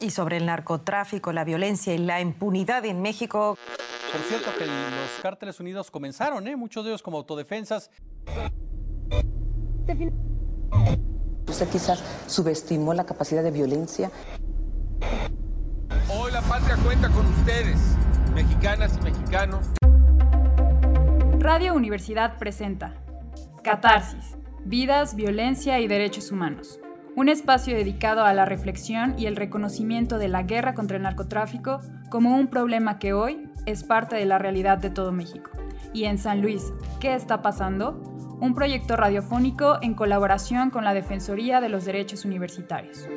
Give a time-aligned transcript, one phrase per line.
[0.00, 3.58] Y sobre el narcotráfico, la violencia y la impunidad en México.
[4.10, 6.56] Por cierto que los cárteles unidos comenzaron, ¿eh?
[6.56, 7.90] muchos de ellos como autodefensas.
[11.46, 14.10] Usted quizás subestimó la capacidad de violencia.
[16.08, 17.78] Hoy la patria cuenta con ustedes,
[18.34, 19.66] mexicanas y mexicanos.
[21.38, 22.94] Radio Universidad presenta
[23.62, 26.80] Catarsis, Vidas, Violencia y Derechos Humanos.
[27.16, 31.80] Un espacio dedicado a la reflexión y el reconocimiento de la guerra contra el narcotráfico
[32.08, 35.50] como un problema que hoy es parte de la realidad de todo México.
[35.92, 38.00] Y en San Luis, ¿qué está pasando?
[38.40, 43.08] Un proyecto radiofónico en colaboración con la Defensoría de los Derechos Universitarios.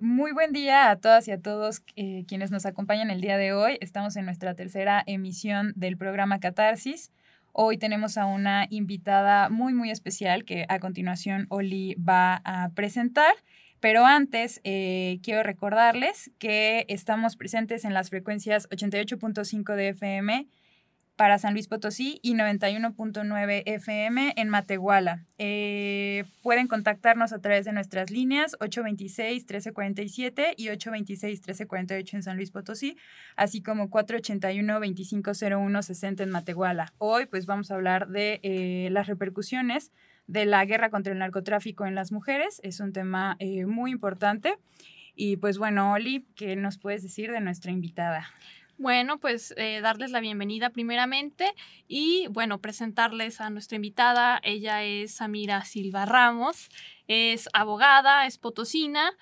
[0.00, 3.52] Muy buen día a todas y a todos eh, quienes nos acompañan el día de
[3.52, 3.76] hoy.
[3.80, 7.12] Estamos en nuestra tercera emisión del programa Catarsis.
[7.58, 13.34] Hoy tenemos a una invitada muy, muy especial que a continuación Oli va a presentar.
[13.80, 20.48] Pero antes, eh, quiero recordarles que estamos presentes en las frecuencias 88.5 de FM
[21.16, 25.24] para San Luis Potosí y 91.9 FM en Matehuala.
[25.38, 32.98] Eh, pueden contactarnos a través de nuestras líneas 826-1347 y 826-1348 en San Luis Potosí,
[33.34, 36.92] así como 481-2501-60 en Matehuala.
[36.98, 39.92] Hoy pues vamos a hablar de eh, las repercusiones
[40.26, 42.60] de la guerra contra el narcotráfico en las mujeres.
[42.62, 44.58] Es un tema eh, muy importante.
[45.14, 48.28] Y pues bueno, Oli, ¿qué nos puedes decir de nuestra invitada?
[48.78, 51.54] Bueno, pues eh, darles la bienvenida primeramente
[51.88, 54.38] y bueno, presentarles a nuestra invitada.
[54.42, 56.68] Ella es Samira Silva Ramos,
[57.08, 59.12] es abogada, es potosina,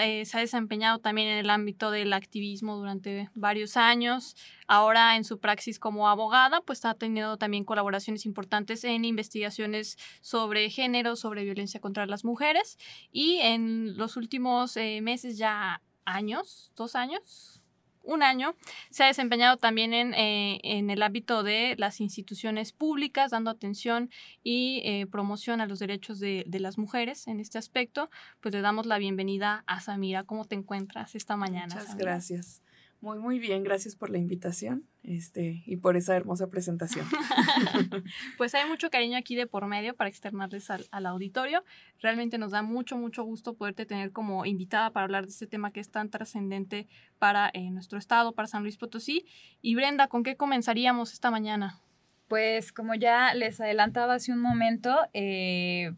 [0.00, 4.34] eh, se ha desempeñado también en el ámbito del activismo durante varios años.
[4.66, 10.68] Ahora en su praxis como abogada, pues ha tenido también colaboraciones importantes en investigaciones sobre
[10.68, 12.76] género, sobre violencia contra las mujeres
[13.12, 17.62] y en los últimos eh, meses ya años, dos años,
[18.04, 18.54] un año,
[18.90, 24.10] se ha desempeñado también en, eh, en, el ámbito de las instituciones públicas, dando atención
[24.42, 28.08] y eh, promoción a los derechos de, de, las mujeres en este aspecto.
[28.40, 30.24] Pues le damos la bienvenida a Samira.
[30.24, 31.74] ¿Cómo te encuentras esta mañana?
[31.74, 32.63] Muchas gracias.
[33.04, 37.06] Muy, muy bien, gracias por la invitación este, y por esa hermosa presentación.
[38.38, 41.62] pues hay mucho cariño aquí de por medio para externarles al, al, auditorio.
[42.00, 45.70] Realmente nos da mucho, mucho gusto poderte tener como invitada para hablar de este tema
[45.70, 46.86] que es tan trascendente
[47.18, 49.26] para eh, nuestro estado, para San Luis Potosí.
[49.60, 51.82] Y Brenda, ¿con qué comenzaríamos esta mañana?
[52.26, 55.92] Pues como ya les adelantaba hace un momento, eh,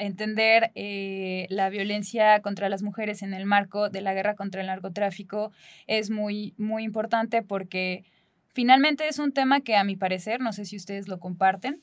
[0.00, 4.66] entender eh, la violencia contra las mujeres en el marco de la guerra contra el
[4.66, 5.52] narcotráfico
[5.86, 8.04] es muy, muy importante porque
[8.48, 11.82] finalmente es un tema que a mi parecer, no sé si ustedes lo comparten,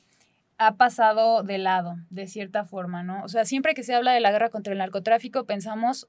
[0.58, 3.22] ha pasado de lado, de cierta forma, ¿no?
[3.22, 6.08] O sea, siempre que se habla de la guerra contra el narcotráfico, pensamos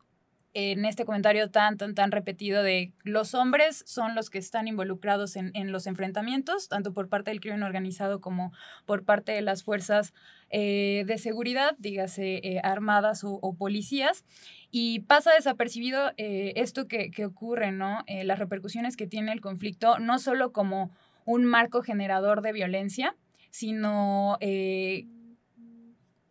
[0.54, 5.36] en este comentario tan, tan, tan repetido de los hombres son los que están involucrados
[5.36, 8.52] en, en los enfrentamientos, tanto por parte del crimen organizado como
[8.86, 10.14] por parte de las fuerzas
[10.50, 14.26] eh, de seguridad, dígase eh, armadas o, policías,
[14.72, 18.04] y pasa desapercibido eh, esto que, que, ocurre, ¿no?
[18.08, 20.92] las repercusiones que tiene el conflicto, no solo como
[21.26, 23.16] un marco generador de violencia,
[23.52, 24.38] sino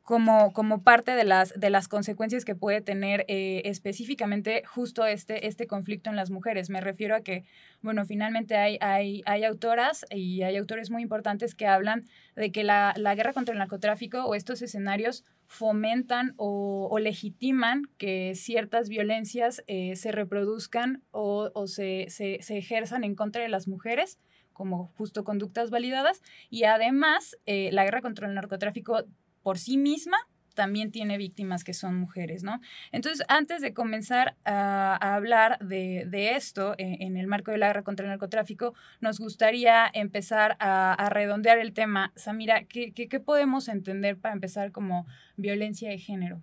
[0.09, 5.47] como, como parte de las, de las consecuencias que puede tener eh, específicamente justo este,
[5.47, 6.71] este conflicto en las mujeres.
[6.71, 7.45] Me refiero a que,
[7.83, 12.65] bueno, finalmente hay, hay, hay autoras y hay autores muy importantes que hablan de que
[12.65, 18.89] la, la guerra contra el narcotráfico o estos escenarios fomentan o, o legitiman que ciertas
[18.89, 24.19] violencias eh, se reproduzcan o, o se, se, se ejerzan en contra de las mujeres
[24.55, 29.05] como justo conductas validadas y además eh, la guerra contra el narcotráfico
[29.49, 30.19] por sí misma
[30.53, 32.61] también tiene víctimas que son mujeres, ¿no?
[32.93, 37.83] Entonces, antes de comenzar a, hablar de, esto en, en, el marco de la guerra
[37.83, 42.13] contra el narcotráfico, nos gustaría empezar a, a redondear el tema.
[42.15, 45.07] Samira, ¿qué, ¿qué, qué, podemos entender para empezar como
[45.39, 46.43] violencia de género?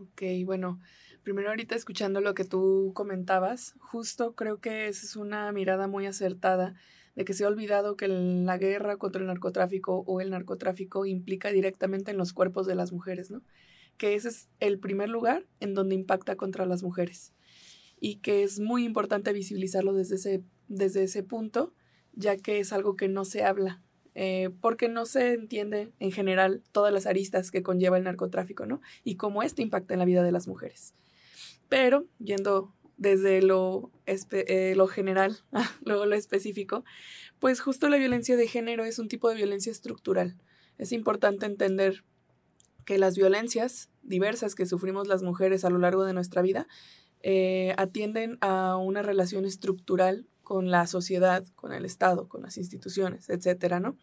[0.00, 0.78] Ok, bueno,
[1.24, 6.06] primero ahorita escuchando lo que tú comentabas, justo creo que esa es una mirada muy
[6.06, 6.76] acertada
[7.18, 11.50] de que se ha olvidado que la guerra contra el narcotráfico o el narcotráfico implica
[11.50, 13.42] directamente en los cuerpos de las mujeres, ¿no?
[13.96, 17.32] Que ese es el primer lugar en donde impacta contra las mujeres
[17.98, 21.74] y que es muy importante visibilizarlo desde ese, desde ese punto,
[22.12, 23.82] ya que es algo que no se habla,
[24.14, 28.80] eh, porque no se entiende en general todas las aristas que conlleva el narcotráfico, ¿no?
[29.02, 30.94] Y cómo esto impacta en la vida de las mujeres.
[31.68, 35.38] Pero, yendo desde lo, eh, lo general,
[35.84, 36.84] luego lo específico,
[37.38, 40.36] pues justo la violencia de género es un tipo de violencia estructural.
[40.76, 42.04] Es importante entender
[42.84, 46.66] que las violencias diversas que sufrimos las mujeres a lo largo de nuestra vida
[47.22, 53.28] eh, atienden a una relación estructural con la sociedad, con el Estado, con las instituciones,
[53.28, 53.96] etcétera, ¿no?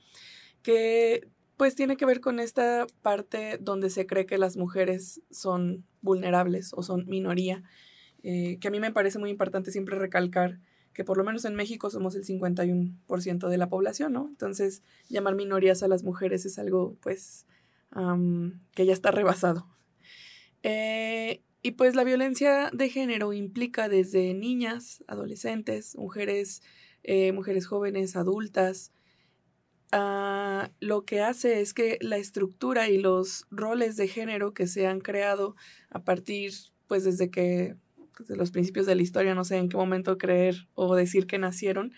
[0.62, 1.28] Que
[1.58, 6.72] pues tiene que ver con esta parte donde se cree que las mujeres son vulnerables
[6.74, 7.64] o son minoría,
[8.26, 10.60] eh, que a mí me parece muy importante siempre recalcar
[10.94, 14.28] que por lo menos en México somos el 51% de la población, ¿no?
[14.30, 17.46] Entonces, llamar minorías a las mujeres es algo, pues,
[18.74, 19.68] que ya está rebasado.
[20.64, 26.62] Eh, y pues la violencia de género implica desde niñas, adolescentes, mujeres,
[27.04, 28.92] eh, mujeres jóvenes, adultas,
[29.92, 34.88] Ah, lo que hace es que la estructura y los roles de género que se
[34.88, 35.56] han creado
[35.90, 36.54] a partir,
[36.88, 37.78] pues desde que,
[38.20, 41.38] desde los principios de la historia, no sé en qué momento creer o decir que
[41.38, 41.94] nacieron,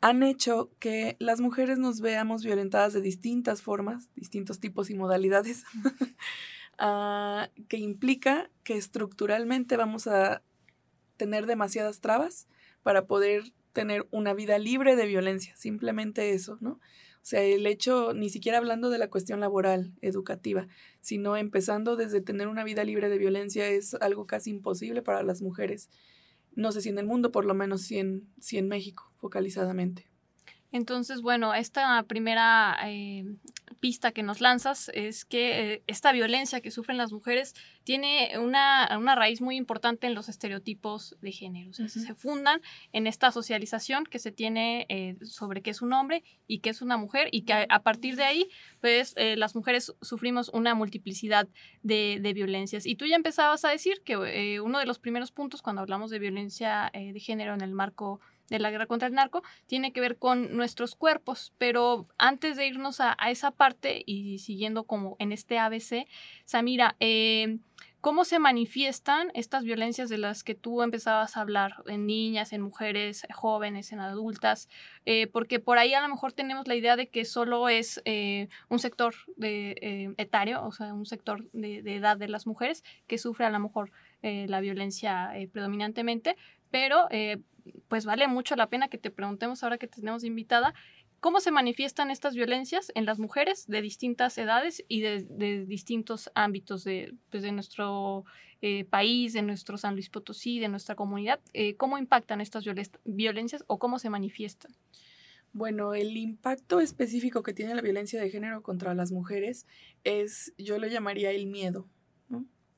[0.00, 5.64] han hecho que las mujeres nos veamos violentadas de distintas formas, distintos tipos y modalidades,
[6.78, 10.42] ah, que implica que estructuralmente vamos a
[11.16, 12.48] tener demasiadas trabas
[12.82, 16.80] para poder tener una vida libre de violencia, simplemente eso, ¿no?
[17.22, 20.66] O sea, el hecho, ni siquiera hablando de la cuestión laboral, educativa,
[21.00, 25.40] sino empezando desde tener una vida libre de violencia es algo casi imposible para las
[25.40, 25.88] mujeres.
[26.56, 30.11] No sé si en el mundo, por lo menos sí en, en México, focalizadamente.
[30.72, 33.24] Entonces, bueno, esta primera eh,
[33.82, 37.52] pista que nos lanzas es que eh, esta violencia que sufren las mujeres
[37.82, 38.86] tiene una,
[39.16, 41.72] raíz muy importante en los estereotipos de género.
[41.72, 46.60] Se fundan en esta socialización que se tiene eh, sobre qué es un hombre y
[46.60, 48.48] qué es una mujer y que a, partir de ahí,
[48.80, 51.48] pues eh, las mujeres sufrimos una multiplicidad
[51.82, 52.86] de, de, violencias.
[52.86, 56.20] Y tú ya empezabas a decir que uno de los primeros puntos cuando hablamos de
[56.20, 58.20] violencia de género en el marco
[58.52, 61.52] de la guerra contra el narco, tiene que ver con nuestros cuerpos.
[61.58, 66.06] Pero antes de irnos a, esa parte y siguiendo como en este ABC,
[66.44, 67.58] Samira, eh,
[68.02, 72.60] ¿cómo se manifiestan estas violencias de las que tú empezabas a hablar en niñas, en
[72.60, 74.68] mujeres jóvenes, en adultas?
[75.06, 78.48] Eh, porque por ahí a lo mejor tenemos la idea de que solo es eh,
[78.68, 83.16] un sector de, etario, o sea, un sector de, de, edad de las mujeres que
[83.16, 86.36] sufre a lo mejor la violencia predominantemente,
[86.70, 87.08] pero
[87.88, 90.74] pues vale mucho la pena que te preguntemos ahora que tenemos invitada,
[91.20, 96.84] ¿cómo se manifiestan estas violencias en las mujeres de distintas edades y de, distintos ámbitos
[96.84, 98.24] de, pues, de nuestro
[98.60, 101.40] eh, país, de nuestro San Luis Potosí, de nuestra comunidad?
[101.52, 102.64] Eh, ¿Cómo impactan estas
[103.04, 104.72] violencias o cómo se manifiestan?
[105.52, 109.66] Bueno, el impacto específico que tiene la violencia de género contra las mujeres
[110.02, 111.88] es, yo lo llamaría el miedo.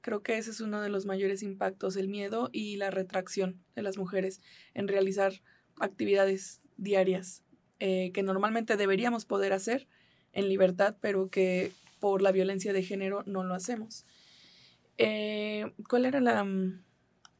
[0.04, 3.80] Creo que ese es uno de los mayores impactos, el miedo y la retracción de
[3.80, 4.42] las mujeres
[4.74, 5.40] en realizar
[5.80, 7.42] actividades diarias
[7.78, 9.88] eh, que normalmente deberíamos poder hacer
[10.34, 14.04] en libertad, pero que por la violencia de género no lo hacemos.
[14.98, 16.84] Eh, ¿Cuál era la mm,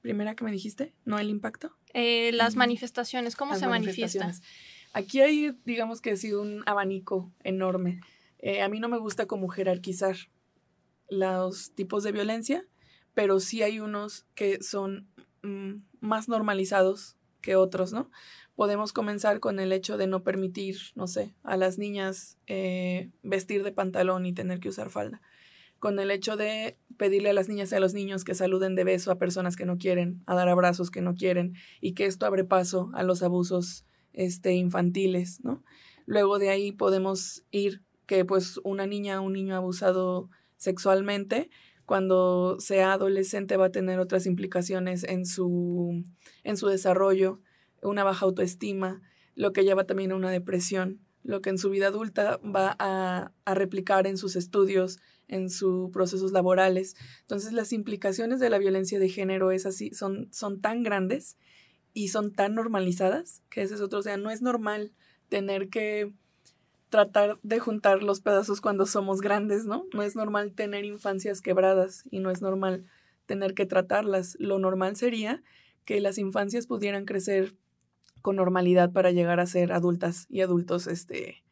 [0.01, 0.95] primera que me dijiste?
[1.05, 1.77] ¿No el impacto?
[1.93, 4.33] Eh, las manifestaciones, ¿cómo se manifiestan?
[4.95, 8.01] Aquí hay, digamos que ha sido un abanico enorme.
[8.63, 10.17] a mí no me gusta como jerarquizar
[11.09, 12.67] los tipos de violencia,
[13.15, 15.09] pero sí hay unos que son
[15.43, 18.11] mm, más normalizados que otros, ¿no?
[18.57, 23.63] Podemos comenzar con el hecho de no permitir, no sé, a las niñas eh, vestir
[23.65, 25.21] de pantalón y tener que usar falda.
[25.79, 28.85] Con el hecho de pedirle a las niñas y a los niños que saluden de
[28.85, 32.25] beso a personas que no quieren, a dar abrazos que no quieren, y que esto
[32.27, 35.63] abre paso a los abusos este, infantiles, ¿no?
[36.07, 40.31] Luego de ahí podemos ir que pues una niña o un niño abusado
[40.65, 41.51] sexualmente,
[41.85, 46.03] cuando sea adolescente va a tener otras implicaciones en su,
[46.43, 47.41] en su desarrollo,
[47.83, 49.03] una baja autoestima,
[49.35, 53.33] lo que lleva también a una depresión, lo que en su vida adulta va a,
[53.55, 56.97] replicar en sus estudios, en sus procesos laborales.
[57.21, 61.37] Entonces las implicaciones de la violencia de género es así, son, son tan grandes
[61.93, 64.93] y son tan normalizadas que ese es otro, o sea, no es normal
[65.29, 66.13] tener que
[66.95, 69.85] tratar de juntar los pedazos cuando somos grandes, ¿no?
[69.93, 72.85] No es normal tener infancias quebradas y no es normal
[73.27, 74.37] tener que tratarlas.
[74.39, 75.43] Lo normal sería
[75.85, 77.57] que las infancias pudieran crecer
[78.23, 81.43] con normalidad para llegar a ser adultas y adultos este,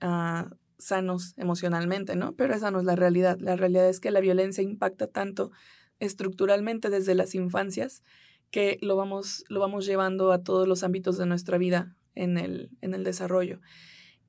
[0.00, 2.36] ah, sanos emocionalmente, ¿no?
[2.36, 3.38] Pero esa no es la realidad.
[3.40, 5.50] La realidad es que la violencia impacta tanto
[5.98, 8.04] estructuralmente desde las infancias
[8.52, 12.70] que lo vamos, lo vamos llevando a todos los ámbitos de nuestra vida en el,
[12.82, 13.58] en el desarrollo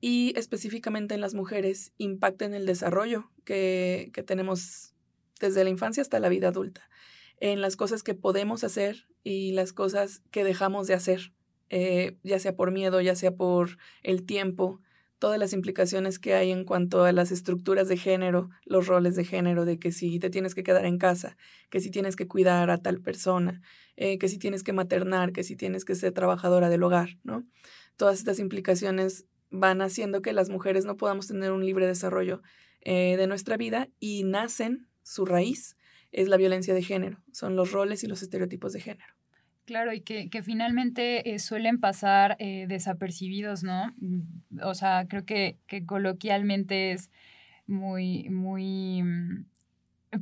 [0.00, 4.94] y específicamente en las mujeres impacta en el desarrollo que, tenemos
[5.40, 6.88] desde la infancia hasta la vida adulta,
[7.40, 11.32] en las cosas que podemos hacer y las cosas que dejamos de hacer,
[11.70, 14.80] eh, ya sea por miedo, ya sea por el tiempo,
[15.18, 19.24] todas las implicaciones que hay en cuanto a las estructuras de género, los roles de
[19.24, 21.36] género, de que si te tienes que quedar en casa,
[21.70, 23.60] que si tienes que cuidar a tal persona,
[23.96, 27.44] eh, que si tienes que maternar, que si tienes que ser trabajadora del hogar, ¿no?
[27.96, 32.42] Todas estas implicaciones van haciendo que las mujeres no podamos tener un libre desarrollo
[32.82, 35.76] eh, de nuestra vida y nacen, su raíz
[36.12, 39.14] es la violencia de género, son los roles y los estereotipos de género.
[39.64, 43.94] Claro, y que, que finalmente eh, suelen pasar eh, desapercibidos, ¿no?
[43.98, 47.10] Mm, o sea, creo que, que coloquialmente es
[47.66, 49.44] muy, muy, mm,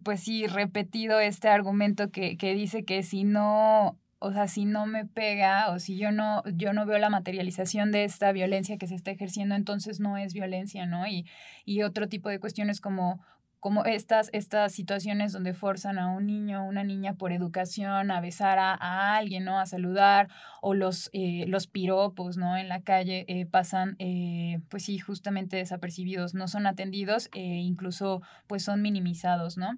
[0.03, 4.87] pues sí, repetido este argumento que, que dice que si no o sea, si no
[4.87, 8.87] me pega o si yo no, yo no veo la materialización de esta violencia que
[8.87, 11.07] se está ejerciendo, entonces no es violencia, ¿no?
[11.07, 11.27] Y,
[11.65, 13.21] y otro tipo de cuestiones como,
[13.61, 18.21] como estas, estas situaciones donde forzan a un niño o una niña por educación a
[18.21, 19.59] besar a, alguien, ¿no?
[19.59, 20.29] A saludar,
[20.63, 22.57] o los, eh, los piropos, ¿no?
[22.57, 28.23] En la calle eh, pasan, eh, pues sí, justamente desapercibidos, no son atendidos e incluso
[28.47, 29.77] pues son minimizados, ¿no?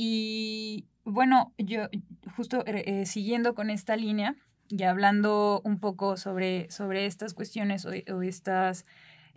[0.00, 1.88] Y bueno, yo
[2.36, 4.36] justo eh, eh, siguiendo con esta línea
[4.68, 8.86] y hablando un poco sobre, sobre estas cuestiones o, o estas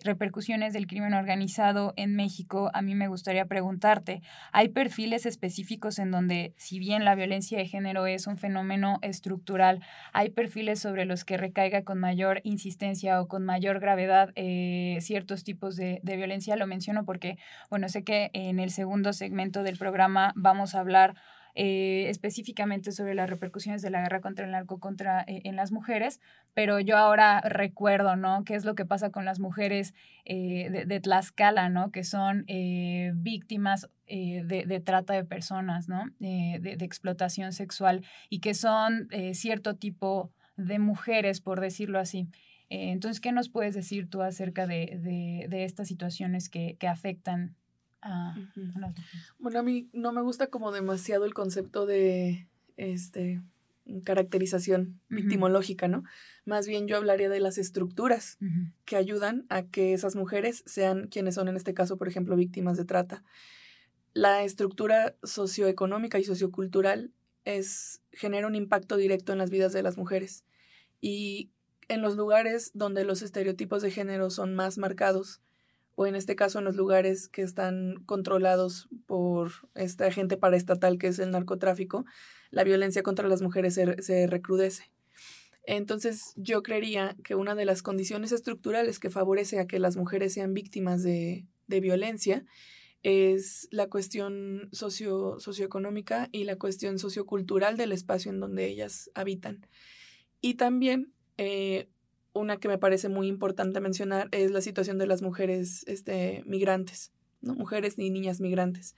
[0.04, 6.12] repercusiones del crimen organizado en México, a mí me gustaría preguntarte, ¿hay perfiles específicos en
[6.12, 9.82] donde, si bien la violencia de género es un fenómeno estructural,
[10.14, 15.44] hay perfiles sobre los que recaiga con mayor insistencia o con mayor gravedad eh, ciertos
[15.44, 16.56] tipos de, de violencia?
[16.56, 17.38] Lo menciono porque,
[17.70, 21.16] bueno, sé que en el segundo segmento del programa vamos a hablar
[21.56, 25.72] eh, específicamente sobre las repercusiones de la guerra contra el narco contra, eh, en las
[25.72, 26.22] mujeres,
[26.54, 28.44] pero yo ahora recuerdo, ¿no?
[28.46, 29.94] ¿Qué es lo que pasa con las mujeres
[30.26, 31.92] eh, de, Tlaxcala, ¿no?
[31.92, 32.46] Que son
[33.16, 36.06] víctimas de, trata de personas, ¿no?
[36.20, 42.28] De, de, explotación sexual y que son cierto tipo de mujeres, por decirlo así.
[42.70, 47.56] entonces, ¿qué nos puedes decir tú acerca de, estas situaciones que, que afectan
[48.02, 48.36] Ah,
[49.38, 53.42] bueno, a mí no me gusta como demasiado el concepto de este
[54.04, 56.04] caracterización victimológica, ¿no?
[56.46, 58.38] Más bien yo hablaría de las estructuras
[58.86, 62.78] que ayudan a que esas mujeres sean quienes son en este caso, por ejemplo, víctimas
[62.78, 63.24] de trata.
[64.14, 67.12] La estructura socioeconómica y sociocultural
[67.46, 70.44] es genera un impacto directo en las vidas de las mujeres.
[71.02, 71.50] Y
[71.88, 75.42] en los lugares donde los estereotipos de género son más marcados,
[75.96, 81.08] o en este caso en los lugares que están controlados por esta agente paraestatal que
[81.08, 82.06] es el narcotráfico,
[82.50, 84.92] la violencia contra las mujeres se, recrudece.
[85.64, 90.34] Entonces yo creería que una de las condiciones estructurales que favorece a que las mujeres
[90.34, 92.44] sean víctimas de, violencia
[93.02, 99.66] es la cuestión socio, socioeconómica y la cuestión sociocultural del espacio en donde ellas habitan.
[100.42, 101.88] Y también eh,
[102.34, 107.12] una que me parece muy importante mencionar es la situación de las mujeres este, migrantes,
[107.42, 107.56] ¿no?
[107.56, 108.96] mujeres y niñas migrantes,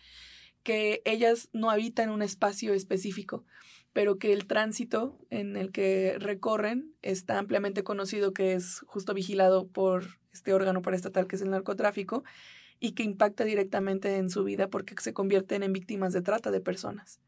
[0.63, 3.45] que ellas no habitan un espacio específico,
[3.91, 9.67] pero que el tránsito en el que recorren está ampliamente conocido que es justo vigilado
[9.67, 12.23] por este órgano paraestatal que es el narcotráfico
[12.79, 16.59] y que impacta directamente en su vida porque se convierten en víctimas de trata de
[16.59, 17.19] personas.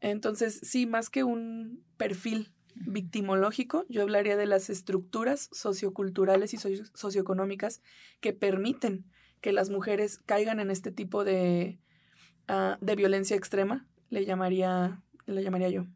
[0.00, 7.82] Entonces, sí, más que un perfil victimológico, yo hablaría de las estructuras socioculturales y socioeconómicas
[8.20, 9.04] que permiten
[9.40, 11.78] que las mujeres caigan en este tipo de,
[12.48, 15.86] uh, de violencia extrema, le llamaría, le llamaría yo.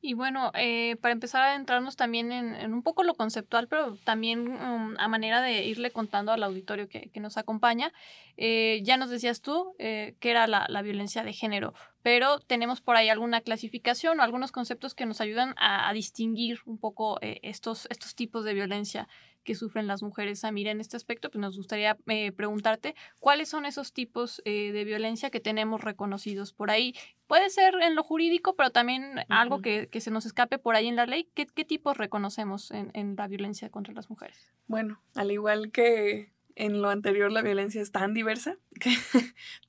[0.00, 3.96] Y bueno, eh, para empezar a adentrarnos también en, en, un poco lo conceptual, pero
[4.04, 7.92] también um, a manera de irle contando al auditorio que, que nos acompaña,
[8.36, 11.74] eh, ya nos decías tú eh, que era la, la, violencia de género,
[12.06, 16.60] pero tenemos por ahí alguna clasificación o algunos conceptos que nos ayudan a, a distinguir
[16.64, 19.08] un poco eh, estos, estos tipos de violencia
[19.42, 20.38] que sufren las mujeres.
[20.38, 24.84] Samira, en este aspecto, pues nos gustaría eh, preguntarte cuáles son esos tipos eh, de
[24.84, 26.94] violencia que tenemos reconocidos por ahí.
[27.26, 30.86] Puede ser en lo jurídico, pero también algo que, que, se nos escape por ahí
[30.86, 31.28] en la ley.
[31.34, 34.52] ¿Qué, qué tipos reconocemos en, en la violencia contra las mujeres?
[34.68, 38.90] Bueno, al igual que en lo anterior la violencia es tan diversa que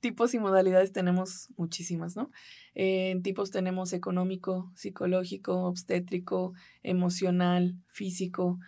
[0.00, 2.30] tipos y modalidades tenemos muchísimas, ¿no?
[2.74, 8.58] En tipos tenemos económico, psicológico, obstétrico, emocional, físico,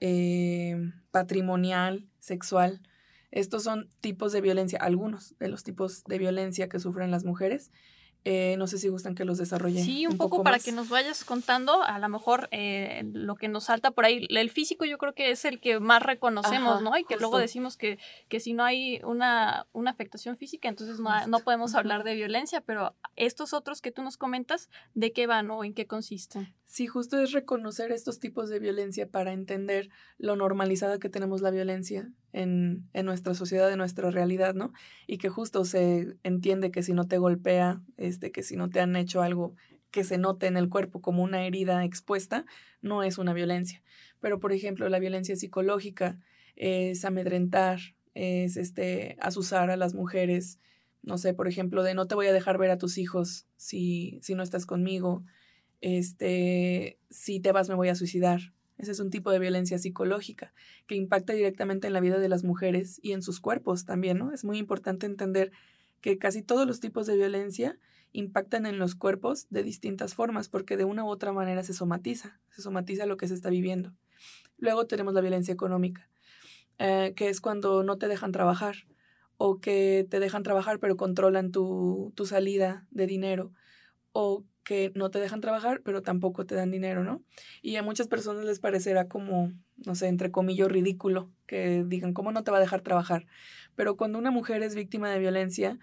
[0.00, 0.76] eh,
[1.10, 2.82] patrimonial, sexual.
[3.30, 7.70] Estos son tipos de violencia, algunos de los tipos de violencia que sufren las mujeres
[8.24, 9.82] Eh, no sé si gustan que los desarrolle.
[9.82, 13.64] Sí, un, poco, para que nos vayas contando, a lo mejor eh, lo que nos
[13.64, 14.26] salta por ahí.
[14.28, 16.96] El físico yo creo que es el que más reconocemos, ¿no?
[16.98, 17.98] Y que luego decimos que,
[18.28, 22.60] que si no hay una, una afectación física, entonces no, no podemos hablar de violencia,
[22.60, 26.54] pero estos otros que tú nos comentas, ¿de qué van o en qué consisten?
[26.66, 31.50] Sí, justo es reconocer estos tipos de violencia para entender lo normalizada que tenemos la
[31.50, 34.72] violencia en, en nuestra sociedad, en nuestra realidad, ¿no?
[35.08, 37.80] Y que justo se entiende que si no te golpea,
[38.18, 39.54] que si no te han hecho algo
[39.90, 42.44] que se note en el cuerpo como una herida expuesta,
[42.80, 43.82] no es una violencia.
[44.20, 46.18] Pero, por ejemplo, la violencia psicológica
[46.56, 47.80] es amedrentar,
[48.14, 50.58] es este, asusar a las mujeres,
[51.02, 54.18] no sé, por ejemplo, de no te voy a dejar ver a tus hijos si,
[54.22, 55.24] si no estás conmigo,
[55.80, 58.52] este, si te vas me voy a suicidar.
[58.76, 60.54] Ese es un tipo de violencia psicológica
[60.86, 64.32] que impacta directamente en la vida de las mujeres y en sus cuerpos también, ¿no?
[64.32, 65.52] Es muy importante entender
[66.00, 67.78] que casi todos los tipos de violencia
[68.12, 72.40] impactan en los cuerpos de distintas formas, porque de una u otra manera se somatiza,
[72.50, 73.92] se somatiza lo que se está viviendo.
[74.58, 76.08] Luego tenemos la violencia económica,
[76.78, 78.76] eh, que es cuando no te dejan trabajar
[79.36, 83.52] o que te dejan trabajar pero controlan tu, tu salida de dinero
[84.12, 87.22] o que no te dejan trabajar, pero tampoco te dan dinero, ¿no?
[87.62, 89.52] Y a muchas personas les parecerá como,
[89.84, 93.26] no sé, entre comillas, ridículo que digan, ¿cómo no te va a dejar trabajar?
[93.74, 95.78] Pero cuando una mujer es víctima de violencia,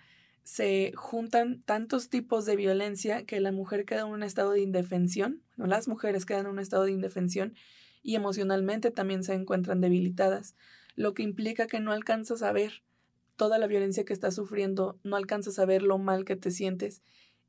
[0.48, 5.44] se juntan tantos tipos de violencia que la mujer queda en un estado de indefensión,
[5.58, 7.54] las mujeres quedan en un estado de indefensión
[8.02, 10.56] y emocionalmente también se encuentran debilitadas,
[10.96, 12.82] lo que implica que no alcanzas a ver
[13.36, 17.02] toda la violencia que estás sufriendo, no alcanzas a ver lo mal que te sientes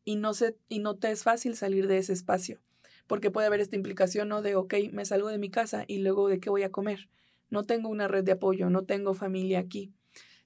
[0.04, 2.58] y no, se, y no te es fácil salir de ese espacio,
[3.06, 4.42] porque puede haber esta implicación, ¿no?
[4.42, 7.08] De, ok, me salgo de mi casa y luego de qué voy a comer.
[7.48, 9.94] No tengo una red de apoyo, no tengo familia aquí.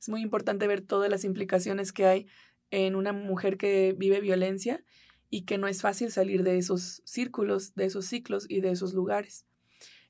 [0.02, 2.26] Es muy importante ver todas las implicaciones que hay
[2.72, 4.82] en una mujer que vive violencia
[5.30, 8.94] y que no es fácil salir de esos círculos, de esos ciclos y de esos
[8.94, 9.46] lugares.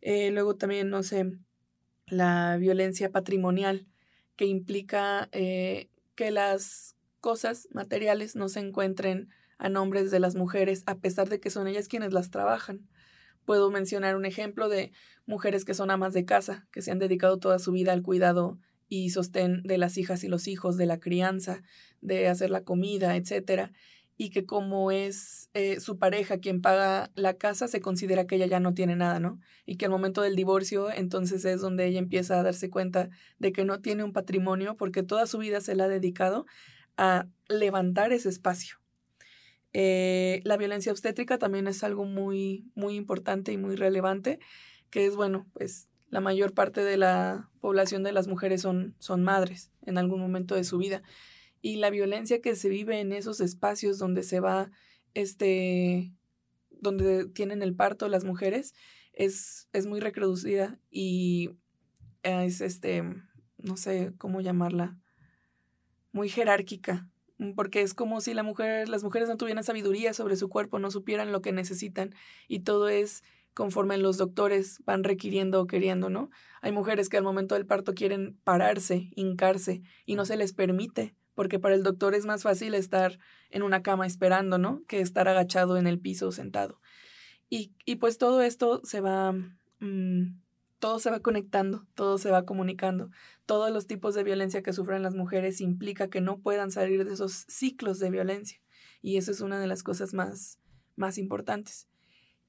[0.01, 1.33] Eh, luego también, no sé,
[2.07, 3.87] la violencia patrimonial,
[4.37, 10.85] que implica eh, que las cosas materiales no se encuentren a nombres de las mujeres,
[10.87, 12.89] a pesar de que son ellas quienes las trabajan.
[13.45, 14.91] Puedo mencionar un ejemplo de
[15.27, 18.59] mujeres que son amas de casa, que se han dedicado toda su vida al cuidado
[18.89, 21.63] y sostén de las hijas y los hijos, de la crianza,
[22.01, 23.73] de hacer la comida, etcétera,
[24.17, 28.47] y que como es eh, su pareja quien paga la casa, se considera que ella
[28.47, 29.41] ya no tiene nada, ¿no?
[29.67, 33.53] Y que al momento del divorcio, entonces es donde ella empieza a darse cuenta de
[33.53, 36.47] que no tiene un patrimonio porque toda su vida se la ha dedicado
[36.97, 38.77] a levantar ese espacio.
[39.73, 44.39] Eh, la violencia obstétrica también es algo muy, muy importante y muy relevante,
[44.91, 49.25] que es, bueno, pues la mayor parte de la población de las mujeres son, son
[49.25, 51.03] madres en algún momento de su vida.
[51.63, 54.71] Y la violencia que se vive en esos espacios donde se va,
[55.15, 56.13] este,
[56.69, 58.75] donde tienen el parto las mujeres,
[59.15, 61.53] es, es muy reproducida y
[62.23, 63.03] es, este,
[63.57, 64.99] no sé cómo llamarla,
[66.13, 70.37] muy jerárquica, mm, porque es como si la mujer, las mujeres no tuvieran sabiduría sobre
[70.37, 72.15] su cuerpo, no supieran lo que necesitan
[72.49, 73.23] y todo es
[73.55, 76.31] conforme los doctores van requiriendo o queriendo, ¿no?
[76.61, 81.15] Hay mujeres que al momento del parto quieren pararse, hincarse y no se les permite,
[81.35, 83.19] porque para el doctor es más fácil estar
[83.51, 84.83] en una cama esperando, ¿no?
[84.87, 86.81] Que estar agachado en el piso sentado.
[87.49, 89.33] Y, y pues todo esto se va,
[89.81, 90.41] mm,
[90.79, 93.11] todo se va conectando, todo se va comunicando
[93.47, 97.13] todos los tipos de violencia que sufren las mujeres implica que no puedan salir de
[97.13, 98.61] esos ciclos de violencia.
[99.03, 100.59] Y eso es una de las cosas más,
[100.97, 101.89] más importantes.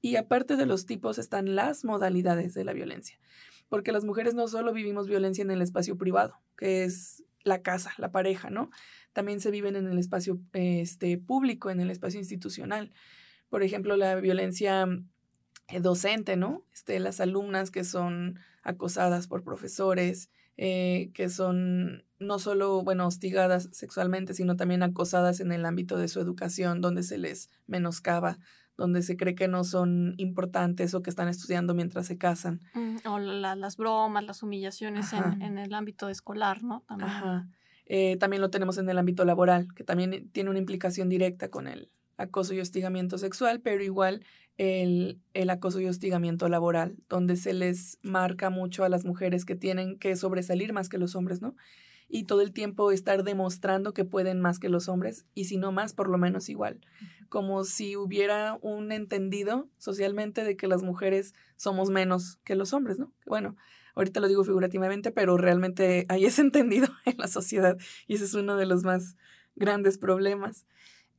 [0.04, 3.18] Y aparte de los tipos están las modalidades de la violencia.
[3.70, 7.90] Porque las mujeres no solo vivimos violencia en el espacio privado, que es la casa,
[7.96, 8.68] la pareja, ¿no?
[9.14, 12.92] También se viven en el espacio este, público, en el espacio institucional.
[13.48, 14.86] Por ejemplo, la violencia
[15.68, 16.66] eh, docente, ¿no?
[16.74, 23.70] Este, las alumnas que son acosadas por profesores, eh, que son no solo, bueno, hostigadas
[23.72, 28.38] sexualmente, sino también acosadas en el ámbito de su educación, donde se les menoscaba,
[28.76, 32.60] donde se cree que no son importantes o que están estudiando mientras se casan.
[32.74, 36.82] Mm, o las bromas, las humillaciones en, en, el ámbito escolar, ¿no?
[36.86, 37.10] También.
[37.10, 37.48] Ajá.
[37.86, 41.68] Eh, también lo tenemos en el ámbito laboral, que también tiene una implicación directa con
[41.68, 44.24] el acoso y hostigamiento sexual, pero igual
[44.56, 49.56] el, el, acoso y hostigamiento laboral, donde se les marca mucho a las mujeres que
[49.56, 51.56] tienen que sobresalir más que los hombres, ¿no?
[52.16, 55.72] Y todo el tiempo estar demostrando que pueden más que los hombres, y si no
[55.72, 56.78] más, por lo menos igual.
[57.28, 63.00] Como si hubiera un entendido socialmente de que las mujeres somos menos que los hombres,
[63.00, 63.12] ¿no?
[63.26, 63.56] Bueno,
[63.96, 68.34] ahorita lo digo figurativamente, pero realmente hay ese entendido en la sociedad, y ese es
[68.34, 69.16] uno de los más
[69.56, 70.66] grandes problemas.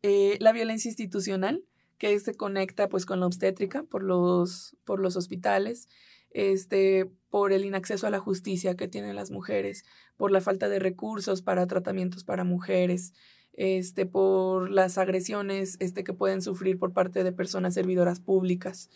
[0.01, 1.65] Eh, la violencia institucional,
[1.97, 5.89] que se conecta pues con la obstétrica por los, por los hospitales,
[6.31, 9.83] este, por el inacceso a la justicia que tienen las mujeres,
[10.15, 13.13] por la falta de recursos para tratamientos para mujeres,
[13.51, 18.89] este, por las agresiones este, que pueden sufrir por parte de personas servidoras públicas.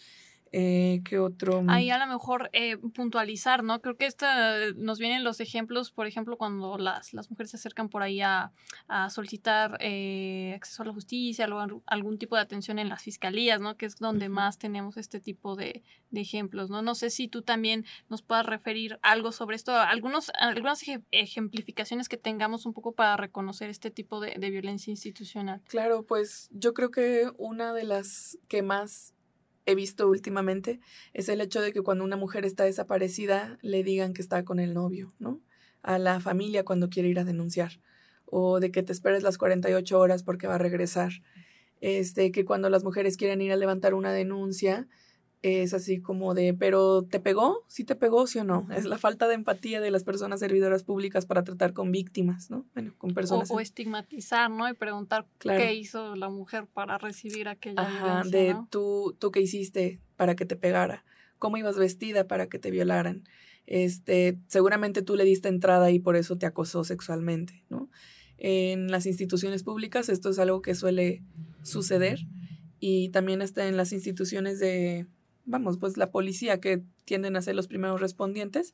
[0.51, 1.63] Eh, ¿Qué otro?
[1.67, 3.81] Ahí a lo mejor eh, puntualizar, ¿no?
[3.81, 7.89] Creo que esta, nos vienen los ejemplos, por ejemplo, cuando las, las mujeres se acercan
[7.89, 8.51] por ahí a,
[8.87, 13.61] a solicitar eh, acceso a la justicia, o algún tipo de atención en las fiscalías,
[13.61, 13.77] ¿no?
[13.77, 16.81] Que es donde más tenemos este tipo de, de, ejemplos, ¿no?
[16.81, 22.17] No sé si tú también nos puedas referir algo sobre esto, algunos, algunas ejemplificaciones que
[22.17, 25.61] tengamos un poco para reconocer este tipo de, de violencia institucional.
[25.67, 29.13] Claro, pues yo creo que una de las que más
[29.65, 30.79] he visto últimamente
[31.13, 34.59] es el hecho de que cuando una mujer está desaparecida le digan que está con
[34.59, 35.39] el novio, ¿no?
[35.81, 37.79] A la familia cuando quiere ir a denunciar
[38.25, 41.11] o de que te esperes las 48 horas porque va a regresar.
[41.81, 44.87] Este, que cuando las mujeres quieren ir a levantar una denuncia,
[45.41, 47.63] es así como de, pero ¿te pegó?
[47.67, 48.67] ¿Sí te pegó, sí o no?
[48.75, 52.65] Es la falta de empatía de las personas servidoras públicas para tratar con víctimas, ¿no?
[52.73, 53.49] Bueno, con personas.
[53.49, 54.67] O, estigmatizar, ¿no?
[54.67, 60.01] Y preguntar qué hizo la mujer para recibir aquella Ajá, de tú, tú qué hiciste
[60.17, 61.05] para que te pegara,
[61.37, 63.23] cómo ibas vestida para que te violaran.
[63.65, 67.89] Este, seguramente tú le diste entrada y por eso te acosó sexualmente, ¿no?
[68.37, 71.23] En las instituciones públicas esto es algo que suele
[71.63, 72.19] suceder
[72.79, 75.07] y también está en las instituciones de
[75.49, 78.73] vamos, pues la policía que tienden a ser los primeros respondientes.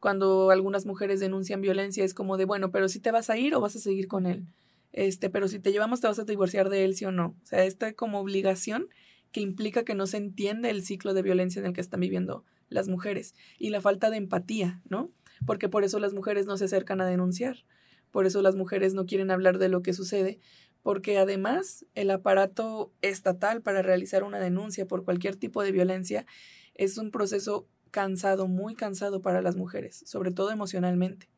[0.00, 3.54] Cuando algunas mujeres denuncian violencia es como de, bueno, pero si te vas a ir
[3.54, 4.46] o vas a seguir con él.
[4.92, 7.36] Este, pero si te llevamos te vas a divorciar de él, sí o no.
[7.42, 8.88] O sea, esta como obligación
[9.32, 12.44] que implica que no se entiende el ciclo de violencia en el que están viviendo
[12.68, 15.10] las mujeres y la falta de empatía, ¿no?
[15.46, 17.64] Porque por eso las mujeres no se acercan a denunciar,
[18.10, 20.38] por eso las mujeres no quieren hablar de lo que sucede,
[20.82, 26.26] porque además el aparato estatal para realizar una denuncia por cualquier tipo de violencia
[26.74, 31.28] es un proceso cansado, muy cansado para las mujeres, sobre todo emocionalmente.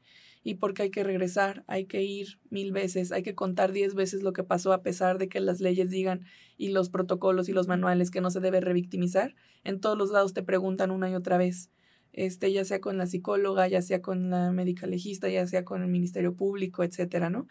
[0.42, 4.22] Y porque hay que regresar, hay que ir mil veces, hay que contar diez veces
[4.22, 6.24] lo que pasó a pesar de que las leyes digan
[6.56, 9.34] y los protocolos y los manuales que no se debe revictimizar.
[9.64, 11.70] En todos los lados te preguntan una y otra vez,
[12.12, 15.82] este, ya sea con la psicóloga, ya sea con la médica legista, ya sea con
[15.82, 17.46] el Ministerio Público, etcétera, ¿no?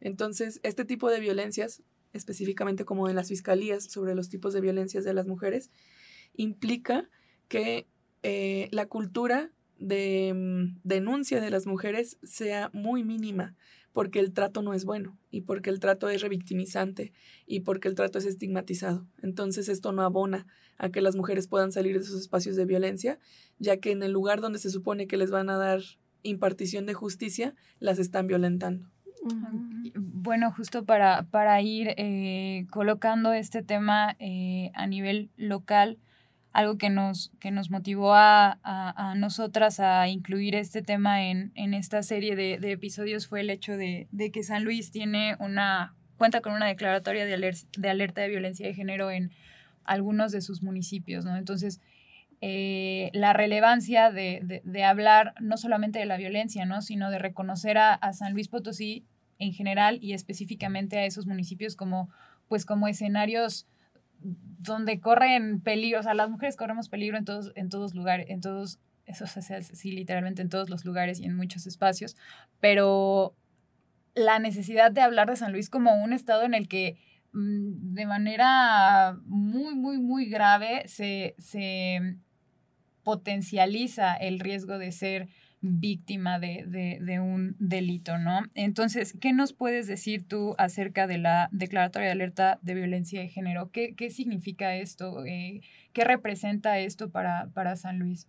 [0.00, 1.82] Entonces, este tipo de violencias,
[2.12, 5.70] específicamente como en las fiscalías sobre los tipos de violencias de las mujeres,
[6.34, 7.08] implica
[7.48, 7.86] que
[8.22, 13.56] eh, la cultura de mm, denuncia de las mujeres sea muy mínima,
[13.92, 17.12] porque el trato no es bueno y porque el trato es revictimizante
[17.46, 19.06] y porque el trato es estigmatizado.
[19.22, 23.18] Entonces esto no abona a que las mujeres puedan salir de esos espacios de violencia,
[23.58, 25.80] ya que en el lugar donde se supone que les van a dar
[26.22, 28.90] impartición de justicia, las están violentando.
[29.94, 35.98] Bueno, justo para, para ir eh, colocando este tema eh, a nivel local,
[36.52, 41.74] algo que nos, que nos motivó a, a, nosotras a incluir este tema en, en
[41.74, 45.94] esta serie de, de, episodios fue el hecho de, de, que San Luis tiene una,
[46.16, 49.30] cuenta con una declaratoria de, de alerta de violencia de género en
[49.84, 51.36] algunos de sus municipios, ¿no?
[51.36, 51.80] Entonces,
[52.40, 56.82] eh, la relevancia de, de, hablar no solamente de la violencia, ¿no?
[56.82, 59.04] sino de reconocer a, a, San Luis Potosí
[59.38, 62.10] en general y específicamente a esos municipios como,
[62.46, 63.66] pues, como escenarios
[64.20, 68.40] donde corren peligro, o sea, las mujeres corremos peligro en todos, en todos lugares, en
[68.40, 72.16] todos, eso se hace sí, literalmente en todos los lugares y en muchos espacios,
[72.60, 73.34] pero
[74.14, 76.98] la necesidad de hablar de San Luis como un estado en el que
[77.32, 82.16] mm, de manera muy, muy, muy grave se, se
[83.08, 85.28] potencializa el riesgo de ser
[85.62, 88.42] víctima de, de, de, un delito, ¿no?
[88.54, 93.28] Entonces, ¿qué nos puedes decir tú acerca de la declaratoria de alerta de violencia de
[93.28, 93.70] género?
[93.70, 95.24] ¿Qué, qué significa esto?
[95.24, 95.62] Eh,
[95.94, 98.28] ¿Qué representa esto para, para San Luis?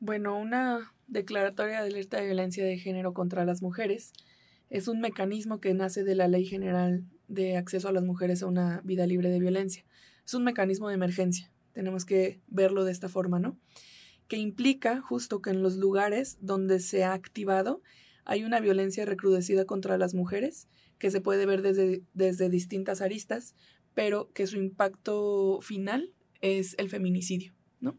[0.00, 4.12] Bueno, una declaratoria de alerta de violencia de género contra las mujeres
[4.68, 8.48] es un mecanismo que nace de la Ley General de Acceso a las Mujeres a
[8.48, 9.84] una Vida Libre de Violencia.
[10.26, 13.58] Es un mecanismo de emergencia tenemos que verlo de esta forma, ¿no?
[14.28, 17.82] Que implica justo que en los lugares donde se ha activado
[18.24, 23.54] hay una violencia recrudecida contra las mujeres, que se puede ver desde, desde distintas aristas,
[23.94, 27.98] pero que su impacto final es el feminicidio, ¿no?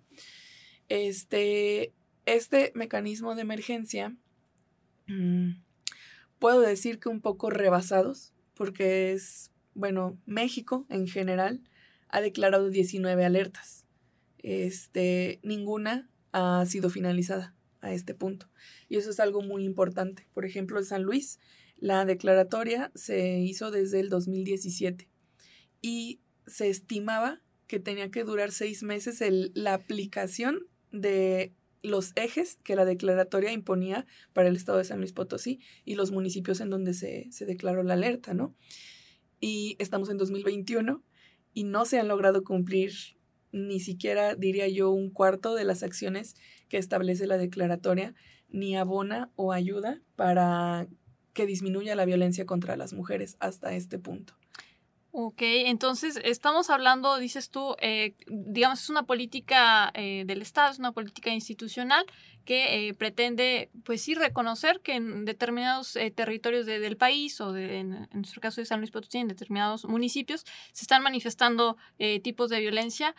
[0.87, 1.93] Este,
[2.25, 4.15] este mecanismo de emergencia,
[5.07, 5.61] mm,
[6.39, 11.61] puedo decir que un poco rebasados, porque es, bueno, México en general
[12.11, 13.85] ha declarado 19 alertas.
[14.39, 18.49] Este, ninguna ha sido finalizada a este punto.
[18.89, 20.27] Y eso es algo muy importante.
[20.33, 21.39] Por ejemplo, en San Luis,
[21.77, 25.09] La declaratoria se hizo desde el 2017
[25.81, 32.59] y se estimaba que tenía que durar seis meses el, la aplicación de los ejes
[32.63, 36.69] que la declaratoria imponía para el estado de San Luis Potosí y los municipios en
[36.69, 38.55] donde se, se declaró la alerta, ¿no?
[39.39, 41.03] Y estamos en 2021
[41.53, 42.93] y no se han logrado cumplir
[43.51, 46.35] ni siquiera, diría yo, un cuarto de las acciones
[46.69, 48.15] que establece la declaratoria,
[48.49, 50.87] ni abona o ayuda para
[51.33, 54.35] que disminuya la violencia contra las mujeres hasta este punto.
[55.13, 60.79] Ok, entonces estamos hablando, dices tú, eh, digamos, es una política eh, del Estado, es
[60.79, 62.05] una política institucional
[62.45, 67.79] que eh, pretende, pues sí, reconocer que en determinados eh, territorios del país o de,
[67.79, 72.49] en, nuestro caso de San Luis Potosí, en determinados municipios, se están manifestando eh, tipos
[72.49, 73.15] de violencia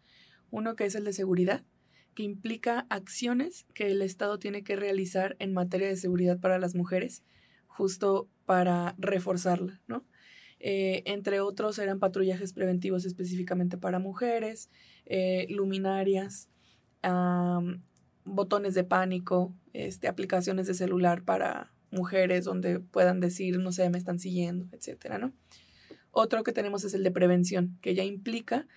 [0.52, 1.64] Uno que es el de seguridad,
[2.14, 6.74] que implica acciones que el Estado tiene que realizar en materia de seguridad para las
[6.74, 7.24] mujeres,
[7.68, 10.04] justo para reforzarla, ¿no?
[10.60, 14.70] Eh, entre otros eran patrullajes preventivos específicamente para mujeres,
[15.06, 16.50] eh, luminarias,
[18.26, 23.98] botones de pánico, este, aplicaciones de celular para mujeres donde puedan decir, no sé, me
[23.98, 25.34] están siguiendo, etcétera, ¿no?
[26.12, 28.68] Otro que tenemos es el de prevención, que ya implica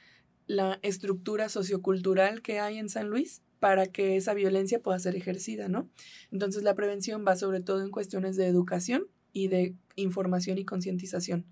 [0.50, 5.68] la estructura sociocultural que hay en San Luis para que esa violencia pueda ser ejercida,
[5.68, 5.88] ¿no?
[6.32, 11.46] Entonces la prevención va sobre todo en cuestiones de educación y de información y concientización.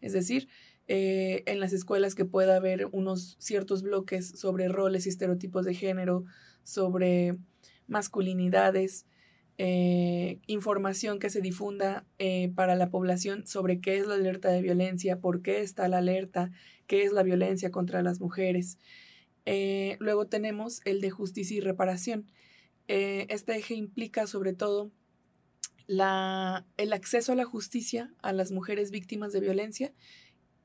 [0.00, 0.48] Es decir,
[0.86, 5.74] eh, en las escuelas que pueda haber unos ciertos bloques sobre roles y estereotipos de
[5.74, 6.24] género,
[6.62, 7.36] sobre
[7.88, 9.04] masculinidades,
[9.58, 14.62] eh, información que se difunda eh, para la población sobre qué es la alerta de
[14.62, 16.52] violencia, por qué está la alerta,
[16.86, 18.78] qué es la violencia contra las mujeres.
[19.46, 22.30] Eh, luego tenemos el de justicia y reparación.
[22.86, 24.90] este eje implica sobre todo
[25.86, 29.92] la, el acceso a la justicia a las mujeres víctimas de violencia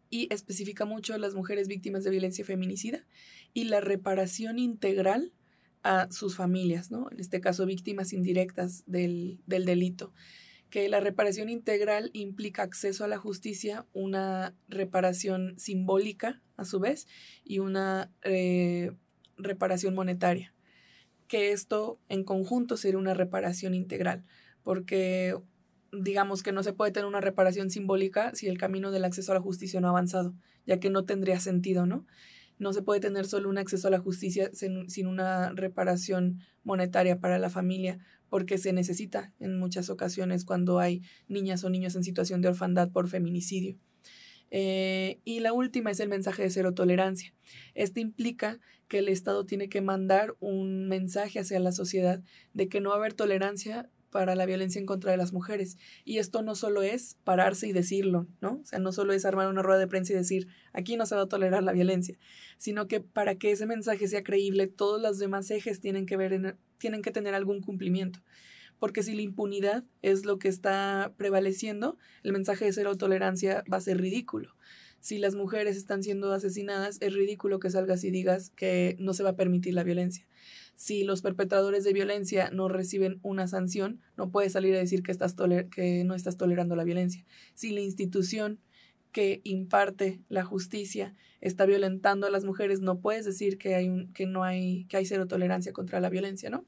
[0.10, 3.06] y especifica mucho a las mujeres víctimas de violencia feminicida
[3.54, 5.34] y la reparación integral
[5.84, 7.10] a sus familias, ¿no?
[7.12, 10.14] En este caso, víctimas indirectas del, delito.
[10.70, 17.08] Que la reparación integral implica acceso a la justicia, una reparación simbólica, a su vez,
[17.44, 18.92] y una eh,
[19.38, 20.54] reparación monetaria.
[21.28, 24.26] Que esto en conjunto sería una reparación integral,
[24.64, 25.36] porque
[25.92, 29.36] digamos que no se puede tener una reparación simbólica si el camino del acceso a
[29.36, 30.34] la justicia no ha avanzado,
[30.66, 32.06] ya que no tendría sentido, ¿no?
[32.58, 37.40] No se puede tener solo un acceso a la justicia sin, una reparación monetaria para
[37.40, 38.00] la familia,
[38.30, 42.92] porque se necesita en muchas ocasiones cuando hay niñas o niños en situación de orfandad
[42.92, 43.78] por feminicidio.
[44.52, 47.34] Eh, y la última es el mensaje de cero tolerancia.
[47.76, 52.82] Este implica que el Estado tiene que mandar un mensaje hacia la sociedad de que
[52.82, 55.78] no va a haber tolerancia para la violencia en contra de las mujeres.
[56.06, 58.60] Y esto no solo es pararse y decirlo, ¿no?
[58.62, 61.16] O sea, no solo es armar una rueda de prensa y decir, aquí no se
[61.16, 62.18] va a tolerar la violencia,
[62.58, 66.58] sino que para que ese mensaje sea creíble, todos los demás ejes tienen que, ver
[66.78, 68.20] tienen que tener algún cumplimiento.
[68.80, 73.78] Porque si la impunidad es lo que está prevaleciendo, el mensaje de cero tolerancia va
[73.78, 74.56] a ser ridículo.
[75.02, 79.24] Si las mujeres están siendo asesinadas, es ridículo que salgas y digas que no se
[79.24, 80.26] va a permitir la violencia
[80.80, 85.12] si los perpetradores de violencia no reciben una sanción, no puedes salir a decir que,
[85.12, 85.36] estás
[85.72, 87.26] que no estás tolerando la violencia.
[87.54, 88.62] Si la institución
[89.12, 94.14] que imparte la justicia está violentando a las mujeres, no puedes decir que hay, un,
[94.14, 96.66] que no hay, que hay cero tolerancia contra la violencia, ¿no?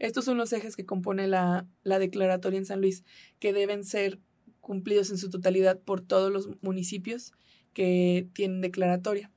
[0.00, 3.04] Estos son los ejes que compone la, la declaratoria en San Luis,
[3.38, 4.18] que deben ser
[4.60, 7.32] cumplidos en su totalidad por todos los municipios
[7.74, 9.30] que tienen declaratoria.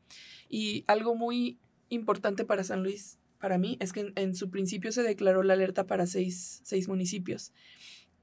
[0.50, 1.60] Y algo muy
[1.90, 5.86] importante para San Luis, para mí, es que en, su principio se declaró la alerta
[5.88, 7.54] para seis, seis municipios.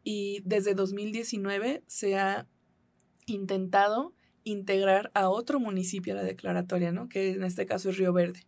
[0.04, 2.48] Y desde 2019 se ha
[3.26, 7.08] intentado integrar a otro municipio a la declaratoria, ¿no?
[7.08, 8.40] Que en este caso es Río Verde.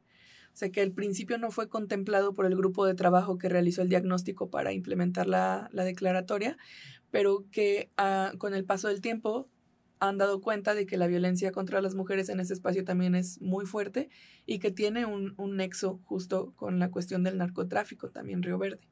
[0.53, 3.83] O sea que el principio no fue contemplado por el grupo de trabajo que realizó
[3.83, 6.57] el diagnóstico para implementar la, declaratoria,
[7.11, 9.49] pero que ah, con el paso del tiempo
[10.01, 13.41] han dado cuenta de que la violencia contra las mujeres en ese espacio también es
[13.41, 14.11] muy fuerte
[14.47, 18.89] y que tiene un, nexo justo con la cuestión del narcotráfico, también Río Verde.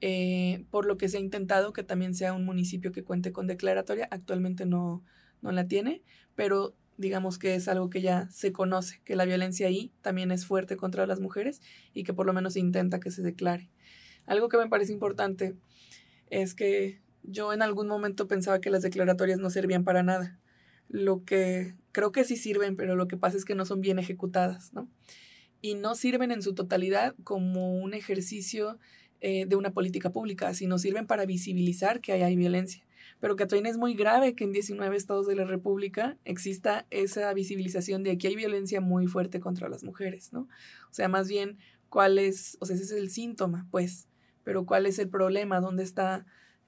[0.00, 3.46] Eh, por lo que se ha intentado que también sea un municipio que cuente con
[3.46, 4.08] declaratoria.
[4.10, 5.02] Actualmente no,
[5.40, 6.02] no la tiene,
[6.34, 10.46] pero digamos que es algo que ya se conoce, que la violencia ahí también es
[10.46, 11.60] fuerte contra las mujeres
[11.92, 13.70] y que por lo menos intenta que se declare.
[14.26, 15.56] Algo que me parece importante
[16.30, 20.38] es que yo en algún momento pensaba que las declaratorias no servían para nada.
[20.88, 23.98] Lo que creo que sí sirven, pero lo que pasa es que no son bien
[23.98, 24.88] ejecutadas, ¿no?
[25.60, 28.78] Y no sirven en su totalidad como un ejercicio
[29.20, 32.86] eh, de una política pública, sino sirven para visibilizar que hay violencia
[33.20, 38.02] pero que es muy grave que en 19 estados de la República exista esa visibilización
[38.02, 40.48] de que hay violencia muy fuerte contra las mujeres, ¿no?
[40.90, 41.58] O sea, más bien,
[41.88, 44.08] ¿cuál es, o sea, ese es el síntoma, pues,
[44.44, 46.26] pero cuál es el problema, dónde está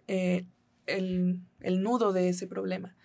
[0.08, 0.44] eh,
[0.86, 2.96] el, el nudo de ese problema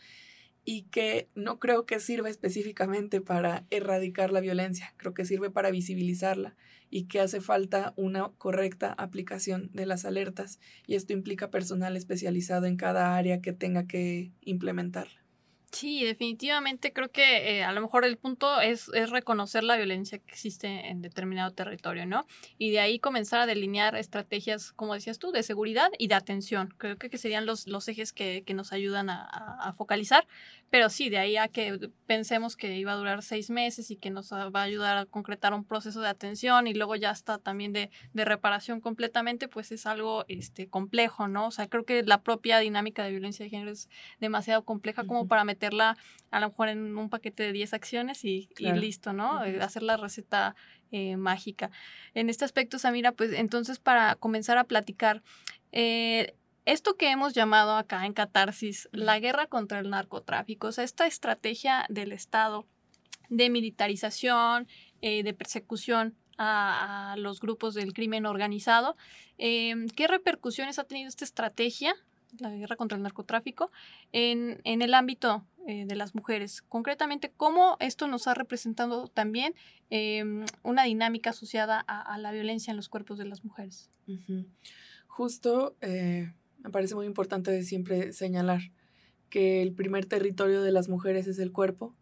[0.66, 5.72] y que no creo que sirva específicamente para erradicar la violencia, creo que sirve para
[5.72, 6.56] visibilizarla
[6.90, 12.66] y que hace falta una correcta aplicación de las alertas y esto implica personal especializado
[12.66, 15.23] en cada área que tenga que implementarla.
[15.74, 20.20] Sí, definitivamente creo que eh, a lo mejor el punto es, es, reconocer la violencia
[20.20, 22.28] que existe en determinado territorio, ¿no?
[22.60, 26.76] Y de ahí comenzar a delinear estrategias, como decías tú, de seguridad y de atención.
[26.78, 30.28] Creo que, serían los, los ejes que, que nos ayudan a, a, focalizar.
[30.70, 34.12] Pero sí, de ahí a que pensemos que iba a durar seis meses y que
[34.12, 37.74] nos va a ayudar a concretar un proceso de atención y luego ya está también
[37.74, 41.48] de, de reparación completamente, pues es algo este, complejo, ¿no?
[41.48, 45.28] O sea, creo que la propia dinámica de violencia de género es demasiado compleja como
[45.28, 49.46] para meter a lo mejor en un paquete de 10 acciones y, listo, ¿no?
[49.46, 50.56] Eh, hacer la receta
[50.92, 51.70] eh, mágica.
[52.14, 55.22] En este aspecto, Samira, pues entonces para comenzar a platicar,
[55.72, 60.84] eh, esto que hemos llamado acá en Catarsis, la guerra contra el narcotráfico, o sea,
[60.84, 62.66] esta estrategia del Estado
[63.30, 64.68] de militarización,
[65.02, 68.96] de persecución a, los grupos del crimen organizado.
[69.38, 71.96] ¿Qué repercusiones ha tenido esta estrategia
[72.40, 73.72] la guerra contra el narcotráfico,
[74.12, 76.62] en, en el ámbito eh, de las mujeres.
[76.62, 79.54] Concretamente, cómo esto nos ha representado también
[79.90, 83.90] em, una dinámica asociada a, la violencia en los cuerpos de las mujeres.
[85.08, 88.62] Justo, eh, me parece muy importante siempre señalar
[89.30, 91.96] que el primer territorio de las mujeres es el cuerpo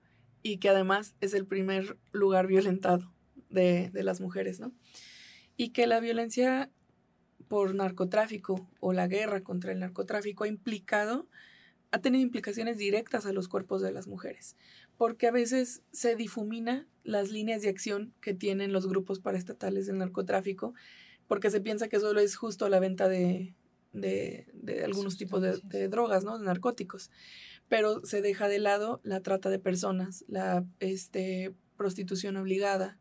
[0.44, 3.14] y que además es el primer lugar violentado
[3.50, 4.72] de, de las mujeres, ¿no?
[5.56, 6.72] Y que la violencia
[7.48, 11.28] por narcotráfico o la guerra contra el narcotráfico ha implicado,
[11.92, 14.56] ha tenido implicaciones directas a los cuerpos de las mujeres,
[14.98, 19.98] porque a veces se difumina las líneas de acción que tienen los grupos paraestatales del
[19.98, 20.74] narcotráfico,
[21.28, 23.56] porque se piensa que solo es justo la venta de,
[23.94, 26.38] de, de algunos tipos de, de, drogas, ¿no?
[26.38, 27.12] De narcóticos.
[27.68, 32.98] Pero se deja de lado la trata de personas, la este, prostitución obligada,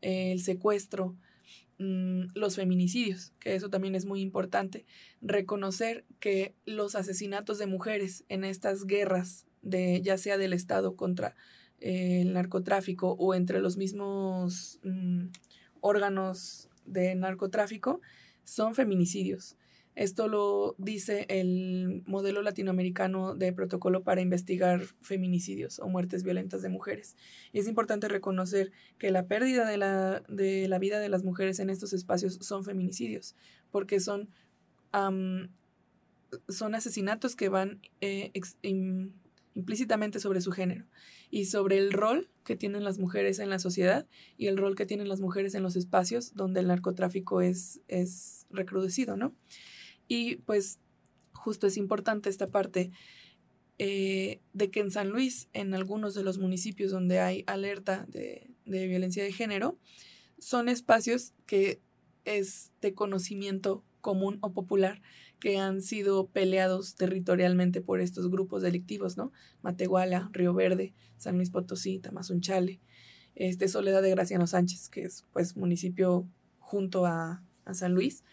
[0.00, 1.16] el secuestro,
[1.82, 4.84] Mm, los feminicidios, que eso también es muy importante,
[5.22, 11.34] reconocer que los asesinatos de mujeres en estas guerras, de, ya sea del Estado contra
[11.80, 15.28] eh, el narcotráfico o entre los mismos mm,
[15.80, 18.02] órganos de narcotráfico,
[18.44, 19.56] son feminicidios.
[19.96, 26.68] Esto lo dice el modelo latinoamericano de protocolo para investigar feminicidios o muertes violentas de
[26.68, 27.16] mujeres.
[27.52, 31.58] Y es importante reconocer que la pérdida de la, de la vida de las mujeres
[31.58, 33.34] en estos espacios son feminicidios,
[33.70, 34.30] porque son,
[36.48, 38.32] son asesinatos que van eh,
[39.54, 40.86] implícitamente sobre su género
[41.30, 44.86] y sobre el rol que tienen las mujeres en la sociedad y el rol que
[44.86, 49.34] tienen las mujeres en los espacios donde el narcotráfico es, es recrudecido, ¿no?
[50.10, 50.80] Y pues
[51.32, 52.90] justo es importante esta parte
[53.78, 58.50] eh, de que en San Luis, en algunos de los municipios donde hay alerta de,
[58.64, 59.78] violencia de género,
[60.40, 61.80] son espacios que
[62.24, 65.00] es de conocimiento común o popular
[65.38, 69.30] que han sido peleados territorialmente por estos grupos delictivos, ¿no?
[69.62, 72.80] Matehuala, Río Verde, San Luis Potosí, Tamazunchale,
[73.36, 76.26] este Soledad de Graciano Sánchez, que es pues municipio
[76.58, 78.24] junto a, a San Luis.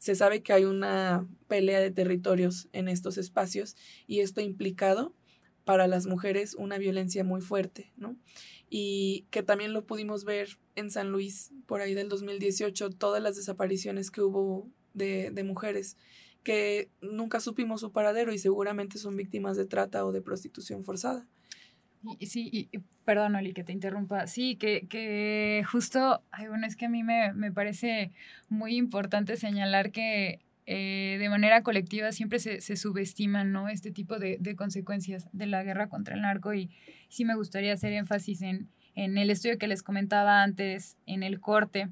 [0.00, 3.76] Se sabe que hay una pelea de territorios en estos espacios
[4.06, 5.14] y esto ha implicado
[5.64, 8.16] para las mujeres una violencia muy fuerte, ¿no?
[8.70, 13.36] Y que también lo pudimos ver en San Luis por ahí del 2018, todas las
[13.36, 15.98] desapariciones que hubo de, de mujeres
[16.42, 21.28] que nunca supimos su paradero y seguramente son víctimas de trata o de prostitución forzada.
[22.20, 24.26] Sí, y, perdón, Oli, que te interrumpa.
[24.26, 28.12] Sí, que, que justo, ay, bueno, es que a mí me, me parece
[28.48, 33.68] muy importante señalar que eh, de manera colectiva siempre se, se subestiman ¿no?
[33.68, 36.70] este tipo de, de, consecuencias de la guerra contra el narco y
[37.08, 41.40] sí me gustaría hacer énfasis en, en el estudio que les comentaba antes, en el
[41.40, 41.88] corte,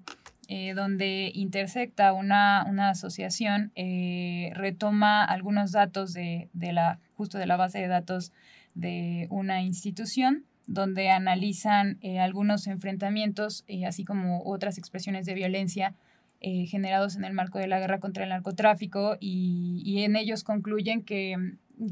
[0.47, 7.47] eh, donde intersecta una, una asociación, eh, retoma algunos datos de, de, la, justo de
[7.47, 8.33] la base de datos
[8.75, 15.95] de una institución, donde analizan eh, algunos enfrentamientos, así como otras expresiones de violencia
[16.41, 21.03] generados en el marco de la guerra contra el narcotráfico, y, y en ellos concluyen
[21.03, 21.35] que,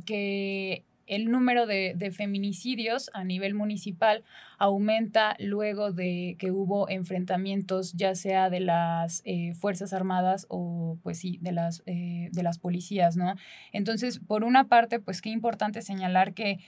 [0.05, 4.25] que el número de, de, feminicidios a nivel municipal
[4.59, 11.19] aumenta luego de que hubo enfrentamientos ya sea de las eh, Fuerzas Armadas o pues
[11.19, 13.35] sí, de las, eh, de las policías, ¿no?
[13.73, 16.59] Entonces, por una parte, pues qué importante señalar que,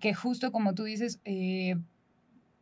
[0.00, 1.76] que justo como tú dices, eh,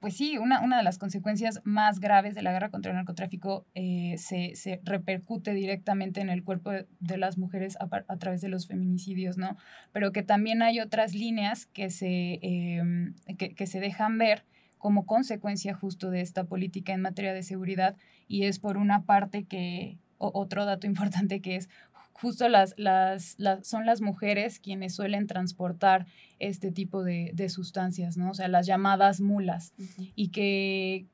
[0.04, 3.64] pues sí, una, una de las consecuencias más graves de la guerra contra el narcotráfico
[3.74, 8.66] eh, se, se, repercute directamente en el cuerpo de, las mujeres a, través de los
[8.66, 9.56] feminicidios, ¿no?
[9.92, 14.44] Pero que también hay otras líneas que se, eh, que, que se dejan ver
[14.76, 17.96] como consecuencia justo de esta política en materia de seguridad
[18.28, 21.70] y es por una parte que, otro dato importante que es
[22.14, 26.06] justo las, las, las, son las mujeres quienes suelen transportar
[26.38, 28.30] este tipo de, de sustancias, ¿no?
[28.30, 29.74] O sea, las llamadas mulas.
[29.78, 30.12] Uh -huh.
[30.14, 31.06] Y que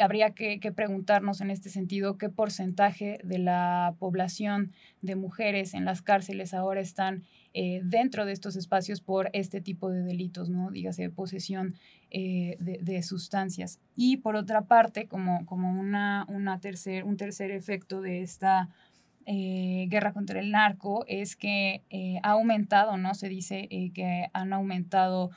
[0.00, 5.84] habría que, que, preguntarnos en este sentido qué porcentaje de la población de mujeres en
[5.84, 10.70] las cárceles ahora están eh, dentro de estos espacios por este tipo de delitos, ¿no?
[10.70, 11.74] Dígase, posesión
[12.10, 13.78] eh, de, de, sustancias.
[13.94, 18.70] Y por otra parte, como, como una, una tercer, un tercer efecto de esta
[19.26, 23.14] eh, guerra contra el narco es que eh, ha aumentado, ¿no?
[23.14, 25.30] Se dice eh, que han aumentado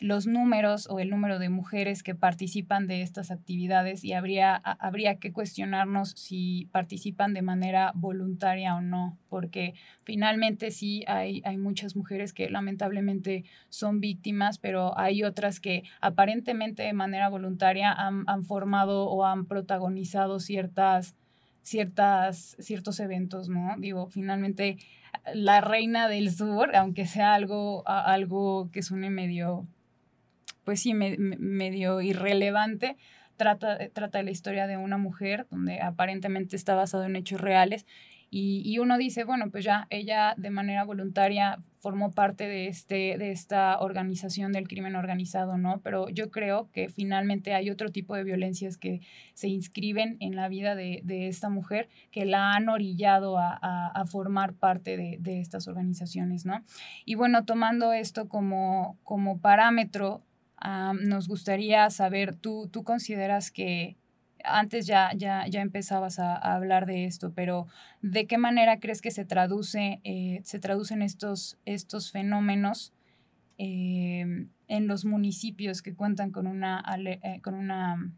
[0.00, 5.20] los números o el número de mujeres que participan de estas actividades y habría, habría
[5.20, 11.94] que cuestionarnos si participan de manera voluntaria o no, porque finalmente sí hay, hay muchas
[11.94, 18.44] mujeres que lamentablemente son víctimas, pero hay otras que aparentemente de manera voluntaria han, han
[18.44, 21.14] formado o han protagonizado ciertas
[21.64, 23.74] ciertas, ciertos eventos, ¿no?
[23.78, 24.76] Digo, finalmente
[25.32, 29.66] la reina del sur, aunque sea algo, algo que suene medio,
[30.64, 32.96] pues sí, me, medio irrelevante,
[33.36, 37.86] trata, trata la historia de una mujer donde aparentemente está basado en hechos reales
[38.30, 43.18] y, y, uno dice, bueno, pues ya ella de manera voluntaria formó parte de, este,
[43.18, 45.80] de esta organización del crimen organizado, ¿no?
[45.82, 49.02] Pero yo creo que finalmente hay otro tipo de violencias que
[49.34, 54.06] se inscriben en la vida de, de esta mujer que la han orillado a, a,
[54.06, 56.64] formar parte de, de, estas organizaciones, ¿no?
[57.04, 60.22] Y bueno, tomando esto como, como parámetro,
[60.64, 63.96] um, nos gustaría saber, ¿tú, tú consideras que
[64.44, 67.66] antes ya, ya, ya empezabas a, hablar de esto, pero
[68.02, 72.92] ¿de qué manera crees que se traduce, eh, se traducen estos, estos fenómenos
[73.58, 78.10] eh, en los municipios que cuentan con una, eh, con una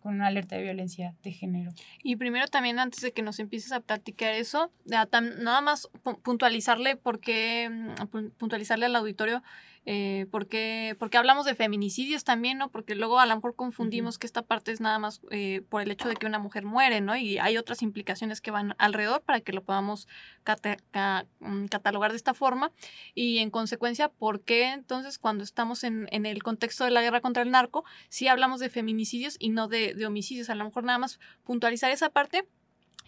[0.00, 1.72] con una alerta de violencia de género.
[2.02, 5.88] Y primero también, antes de que nos empieces a platicar eso, nada más
[6.22, 9.42] puntualizarle porque, mm, puntualizarle al auditorio
[9.86, 12.70] eh, porque, porque hablamos de feminicidios también, ¿no?
[12.70, 14.20] Porque luego a lo mejor confundimos uh -huh.
[14.20, 17.00] que esta parte es nada más eh, por el hecho de que una mujer muere,
[17.00, 17.16] ¿no?
[17.16, 20.06] Y hay otras implicaciones que van alrededor para que lo podamos
[20.44, 22.72] cata ca mm, catalogar de esta forma.
[23.14, 27.20] Y en consecuencia, ¿por qué entonces cuando estamos en, en, el contexto de la guerra
[27.22, 30.50] contra el narco, sí hablamos de feminicidios y no de, de homicidios?
[30.50, 32.46] A lo mejor nada más puntualizar esa parte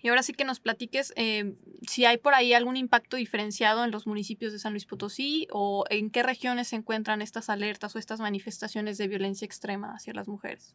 [0.02, 1.54] y ahora sí que nos platiques eh,
[1.86, 5.84] si hay por ahí algún impacto diferenciado en los municipios de San Luis Potosí o
[5.90, 10.26] en qué regiones se encuentran estas alertas o estas manifestaciones de violencia extrema hacia las
[10.26, 10.74] mujeres.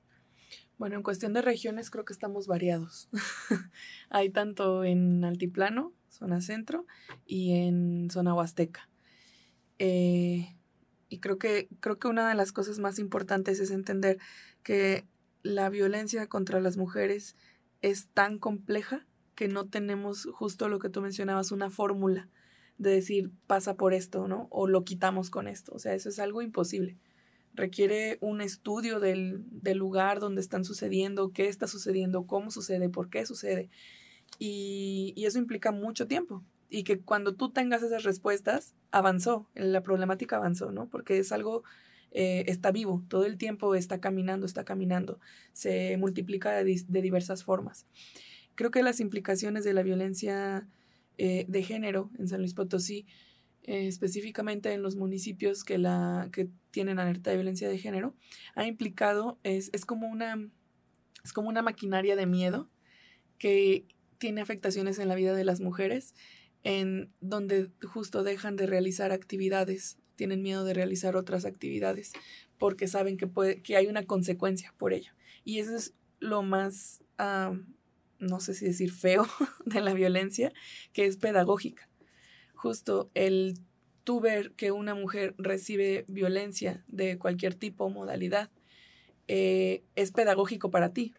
[0.78, 3.10] Bueno, en cuestión de regiones creo que estamos variados.
[4.10, 6.86] hay tanto en Altiplano, zona centro,
[7.26, 8.90] y en zona huasteca.
[9.78, 10.56] Eh,
[11.10, 14.20] y creo que, creo que una de las cosas más importantes es entender
[14.64, 15.06] que
[15.44, 17.36] la violencia contra las mujeres
[17.82, 19.06] es tan compleja
[19.38, 22.28] que no tenemos justo lo que tú mencionabas, una fórmula
[22.80, 24.48] de decir pasa por esto, ¿no?
[24.50, 25.74] O lo quitamos con esto.
[25.76, 26.98] O sea, eso es algo imposible.
[27.54, 33.12] Requiere un estudio del, del lugar donde están sucediendo, qué está sucediendo, cómo sucede, por
[33.12, 33.70] qué sucede.
[34.40, 36.44] Y, y eso implica mucho tiempo.
[36.68, 40.90] Y que cuando tú tengas esas respuestas, avanzó, la problemática avanzó, ¿no?
[40.90, 41.64] Porque es algo
[42.10, 45.20] eh, está vivo, todo el tiempo está caminando, está caminando,
[45.54, 47.86] se multiplica de, de diversas formas.
[48.58, 50.68] Creo que las implicaciones de la violencia
[51.20, 53.06] eh, de género en San Luis Potosí,
[53.62, 58.16] eh, específicamente en los municipios que, la, que tienen alerta de violencia de género,
[58.56, 60.50] ha implicado, es, es, como una,
[61.24, 62.68] es como una maquinaria de miedo
[63.38, 63.86] que
[64.18, 66.16] tiene afectaciones en la vida de las mujeres,
[66.64, 72.14] en donde justo dejan de realizar actividades, tienen miedo de realizar otras actividades,
[72.58, 75.12] porque saben que, puede, que hay una consecuencia por ello.
[75.44, 77.04] Y eso es lo más
[78.20, 79.28] no sé si decir feo,
[79.66, 80.52] de la violencia,
[80.94, 81.90] que es pedagógica.
[82.54, 83.60] Justo el
[84.04, 88.50] tú ver que una mujer recibe violencia de cualquier tipo o modalidad
[89.28, 91.14] eh, es pedagógico para ti.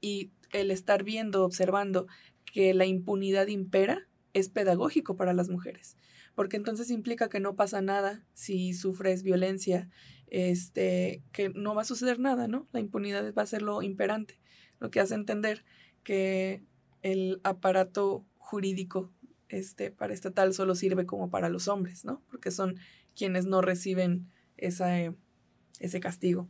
[0.00, 2.06] Y el estar viendo, observando
[2.44, 5.96] que la impunidad impera es pedagógico para las mujeres.
[6.34, 9.90] Porque entonces implica que no pasa nada si sufres violencia,
[10.28, 12.68] este, que no va a suceder nada, ¿no?
[12.72, 14.40] La impunidad va a ser lo imperante,
[14.78, 15.64] lo que hace entender
[16.02, 16.62] que
[17.02, 19.10] el aparato jurídico
[19.48, 22.22] este, para estatal solo sirve como para los hombres, ¿no?
[22.30, 22.76] Porque son
[23.14, 24.90] quienes no reciben esa,
[25.78, 26.48] ese castigo.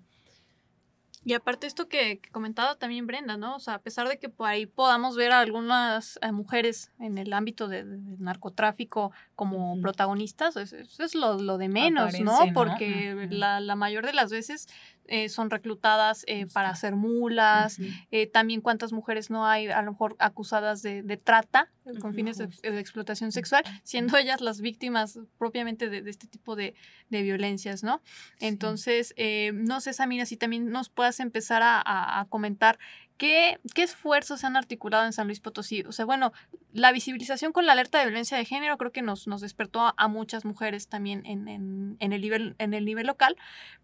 [1.25, 3.55] Y aparte esto que, comentaba también Brenda, ¿no?
[3.55, 7.17] O sea, a pesar de que por ahí podamos ver a algunas eh, mujeres en
[7.17, 12.39] el ámbito del narcotráfico como protagonistas, eso, es lo, lo, de menos, ¿no?
[12.53, 14.67] Porque la, la, mayor de las veces
[15.07, 17.79] eh, son reclutadas eh, para hacer mulas,
[18.11, 22.39] eh, también cuántas mujeres no hay a lo mejor acusadas de, de trata con fines
[22.39, 22.45] de,
[22.79, 26.75] explotación sexual, siendo ellas las víctimas propiamente de, este tipo de,
[27.11, 28.01] violencias, ¿no?
[28.39, 29.15] Entonces,
[29.53, 32.79] no sé, Samira, si también nos puedas empezar a, a comentar
[33.23, 35.85] ¿Qué, esfuerzos se han articulado en San Luis Potosí?
[35.87, 36.33] O sea, bueno,
[36.73, 40.09] la visibilización con la alerta de violencia de género creo que nos, nos despertó a,
[40.09, 43.37] muchas mujeres también en, el nivel, en el nivel local,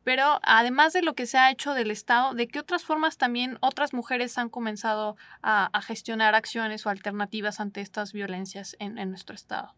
[0.02, 3.58] pero además de lo que se ha hecho del Estado, ¿de qué otras formas también
[3.60, 9.72] otras mujeres han comenzado a, gestionar acciones o alternativas ante estas violencias en, nuestro Estado?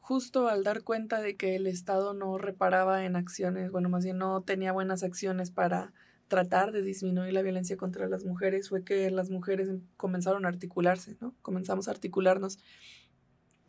[0.00, 4.16] justo al dar cuenta de que el Estado no reparaba en acciones, bueno, más bien
[4.16, 5.92] no tenía buenas acciones para
[6.34, 11.16] tratar de disminuir la violencia contra las mujeres fue que las mujeres comenzaron a articularse,
[11.20, 11.32] ¿no?
[11.42, 12.58] Comenzamos a articularnos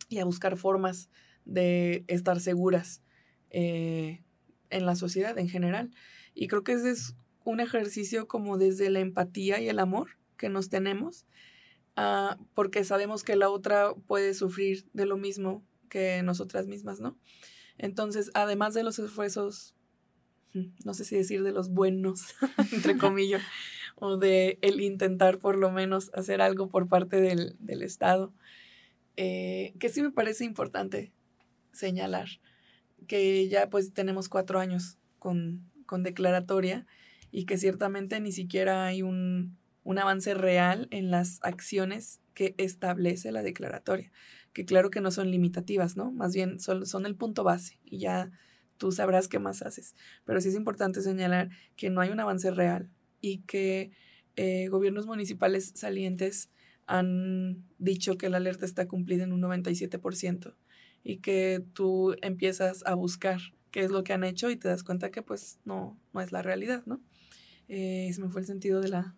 [0.10, 1.12] y a buscar formas
[1.46, 3.04] de estar seguras
[3.52, 4.24] eh,
[4.72, 5.92] en la sociedad en general.
[6.34, 10.50] Y creo que ese es un ejercicio como desde la empatía y el amor que
[10.50, 11.28] nos tenemos,
[11.96, 17.16] ah, porque sabemos que la otra puede sufrir de lo mismo que nosotras mismas, ¿no?
[17.78, 19.76] Entonces, además de los esfuerzos
[20.86, 22.36] no sé si decir de los buenos,
[22.72, 23.42] entre comillas,
[23.96, 28.34] o de el intentar por lo menos hacer algo por parte del, Estado,
[29.16, 31.14] eh, que sí me parece importante
[31.72, 32.28] señalar,
[33.08, 36.86] que ya pues tenemos cuatro años con, con declaratoria
[37.32, 43.32] y que ciertamente ni siquiera hay un, un avance real en las acciones que establece
[43.32, 44.12] la declaratoria,
[44.52, 46.12] que claro que no son limitativas, ¿no?
[46.12, 48.32] Más bien son, son el punto base y ya
[48.78, 49.96] tú sabrás qué más haces.
[50.26, 52.90] Pero sí es importante señalar que no hay un avance real
[53.22, 53.92] y que
[54.36, 56.50] eh, gobiernos municipales salientes
[56.88, 60.56] han dicho que la alerta está cumplida en un 97%
[61.04, 63.40] y que tú empiezas a buscar
[63.72, 66.32] qué es lo que han hecho y te das cuenta que pues no, no es
[66.32, 67.02] la realidad, ¿no?
[67.68, 69.16] Eh, ese me fue el sentido de la,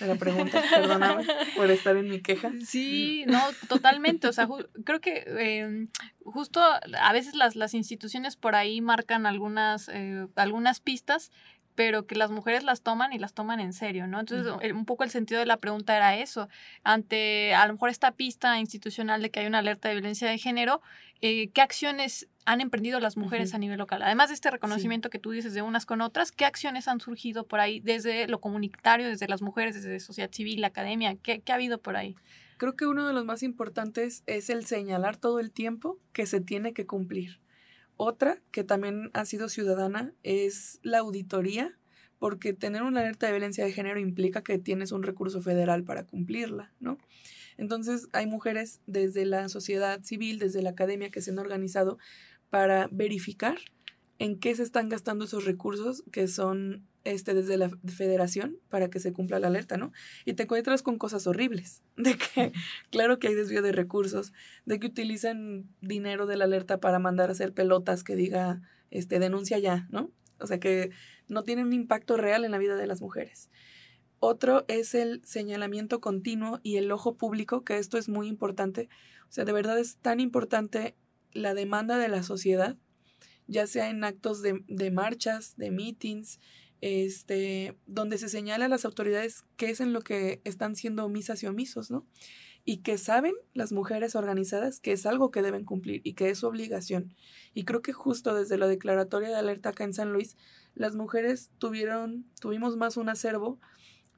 [0.00, 1.26] de la pregunta, perdóname
[1.56, 2.52] por estar en mi queja.
[2.64, 4.28] Sí, no, totalmente.
[4.28, 4.48] O sea,
[4.84, 5.88] creo que em,
[6.24, 11.30] justo a veces las, las instituciones por ahí marcan algunas, eh, algunas pistas
[11.78, 14.18] pero que las mujeres las toman y las toman en serio, ¿no?
[14.18, 16.48] Entonces, un poco el sentido de la pregunta era eso.
[16.82, 20.38] Ante a lo mejor esta pista institucional de que hay una alerta de violencia de
[20.38, 20.82] género,
[21.20, 24.02] eh, ¿qué acciones han emprendido las mujeres a nivel local?
[24.02, 27.46] Además de este reconocimiento que tú dices de unas con otras, ¿qué acciones han surgido
[27.46, 31.14] por ahí desde lo comunitario, desde las mujeres, desde sociedad civil, la academia?
[31.14, 32.16] ¿Qué, qué ha habido por ahí?
[32.56, 36.40] Creo que uno de los más importantes es el señalar todo el tiempo que se
[36.40, 37.38] tiene que cumplir.
[38.00, 41.76] Otra, que también ha sido ciudadana, es la auditoría,
[42.20, 46.04] porque tener una alerta de violencia de género implica que tienes un recurso federal para
[46.04, 46.96] cumplirla, ¿no?
[47.56, 51.98] Entonces, hay mujeres desde la sociedad civil, desde la academia, que se han organizado
[52.50, 53.58] para verificar
[54.18, 59.00] en qué se están gastando esos recursos que son este, desde la federación para que
[59.00, 59.92] se cumpla la alerta, ¿no?
[60.24, 62.52] Y te encuentras con cosas horribles, de que
[62.90, 64.32] claro que hay desvío de recursos,
[64.66, 68.60] de que utilizan dinero de la alerta para mandar a hacer pelotas que diga,
[68.90, 70.10] este, denuncia ya, ¿no?
[70.40, 70.90] O sea que
[71.28, 73.50] no tienen un impacto real en la vida de las mujeres.
[74.20, 78.88] Otro es el señalamiento continuo y el ojo público, que esto es muy importante.
[79.28, 80.96] O sea, de verdad es tan importante
[81.32, 82.76] la demanda de la sociedad,
[83.48, 86.38] ya sea en actos de, de marchas, de meetings,
[86.80, 91.42] este, donde se señala a las autoridades qué es en lo que están siendo omisas
[91.42, 92.06] y omisos, ¿no?
[92.64, 96.38] Y que saben las mujeres organizadas que es algo que deben cumplir y que es
[96.38, 97.14] su obligación.
[97.54, 100.36] Y creo que justo desde la declaratoria de alerta acá en San Luis,
[100.74, 103.58] las mujeres tuvieron, tuvimos más un acervo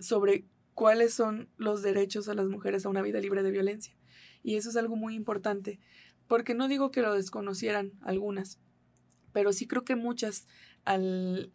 [0.00, 3.96] sobre cuáles son los derechos a las mujeres a una vida libre de violencia.
[4.42, 5.78] Y eso es algo muy importante,
[6.26, 8.58] porque no digo que lo desconocieran algunas,
[9.32, 10.46] pero sí creo que muchas
[10.84, 11.52] al,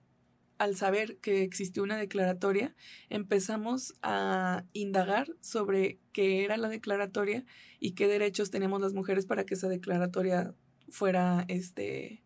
[0.58, 2.76] al saber que existió una declaratoria,
[3.10, 7.46] empezamos a indagar sobre qué era la declaratoria
[7.80, 10.54] y qué derechos tenemos las mujeres para que esa declaratoria
[10.90, 12.24] fuera este,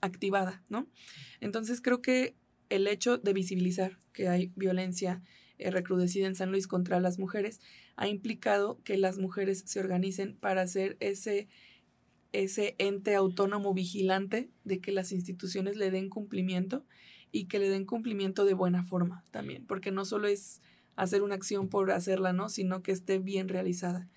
[0.00, 0.86] activada, ¿no?
[1.40, 2.36] Entonces creo que
[2.68, 5.22] el hecho de visibilizar que hay violencia
[5.58, 7.60] eh, recrudecida en San Luis contra las mujeres
[7.96, 11.48] ha implicado que las mujeres se organicen para hacer ese,
[12.32, 16.84] ese ente autónomo vigilante de que las instituciones le den cumplimiento
[17.30, 20.60] y que le den cumplimiento de buena forma también, porque no solo es
[20.96, 22.48] hacer una acción por hacerla, ¿no?
[22.48, 24.08] sino que esté bien realizada.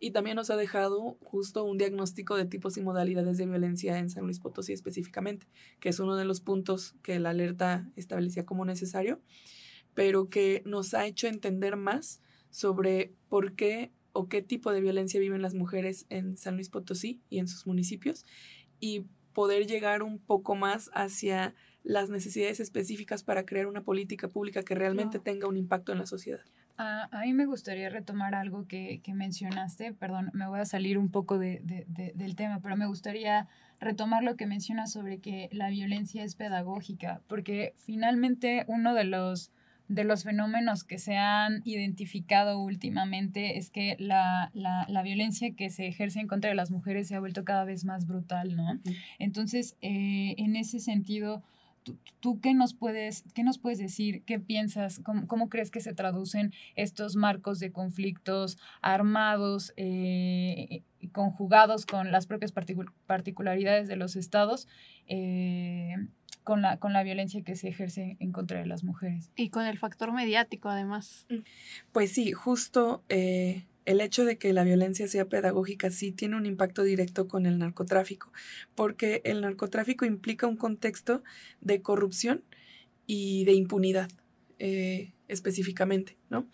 [0.00, 4.10] Y también nos ha dejado justo un diagnóstico de tipos y modalidades de violencia en
[4.10, 5.46] San Luis Potosí específicamente,
[5.80, 9.20] que es uno de los puntos que la alerta establecía como necesario
[9.94, 12.20] pero que nos ha hecho entender más
[12.50, 17.20] sobre por qué o qué tipo de violencia viven las mujeres en San Luis Potosí
[17.28, 18.24] y en sus municipios
[18.80, 19.04] y
[19.34, 24.74] poder llegar un poco más hacia las necesidades específicas para crear una política pública que
[24.74, 26.40] realmente tenga un impacto en la sociedad.
[26.76, 30.96] A, a, mí me gustaría retomar algo que, que, mencionaste, perdón, me voy a salir
[30.96, 33.48] un poco de, de, de, del tema, pero me gustaría
[33.80, 39.52] retomar lo que mencionas sobre que la violencia es pedagógica, porque finalmente uno de los
[39.88, 45.68] de los fenómenos que se han identificado últimamente es que la, la, la, violencia que
[45.68, 48.80] se ejerce en contra de las mujeres se ha vuelto cada vez más brutal, ¿no?
[49.18, 51.42] Entonces, eh, en ese sentido,
[51.82, 54.22] ¿tú, tú qué, nos puedes, qué nos puedes decir?
[54.24, 55.00] ¿Qué piensas?
[55.00, 60.82] ¿Cómo, cómo crees que se traducen estos marcos de conflictos armados, eh,
[61.12, 62.52] conjugados con las propias
[63.06, 64.66] particularidades de los estados?
[65.06, 65.94] Eh,
[66.44, 69.30] con la, con la violencia que se ejerce en contra de las mujeres.
[69.34, 71.26] Y con el factor mediático, además.
[71.30, 71.38] Mm.
[71.90, 76.46] Pues sí, justo eh, el hecho de que la violencia sea pedagógica sí tiene un
[76.46, 78.32] impacto directo con el narcotráfico,
[78.74, 81.22] porque el narcotráfico implica un contexto
[81.60, 82.44] de corrupción
[83.06, 84.10] y de impunidad
[84.58, 86.46] eh, específicamente, ¿no?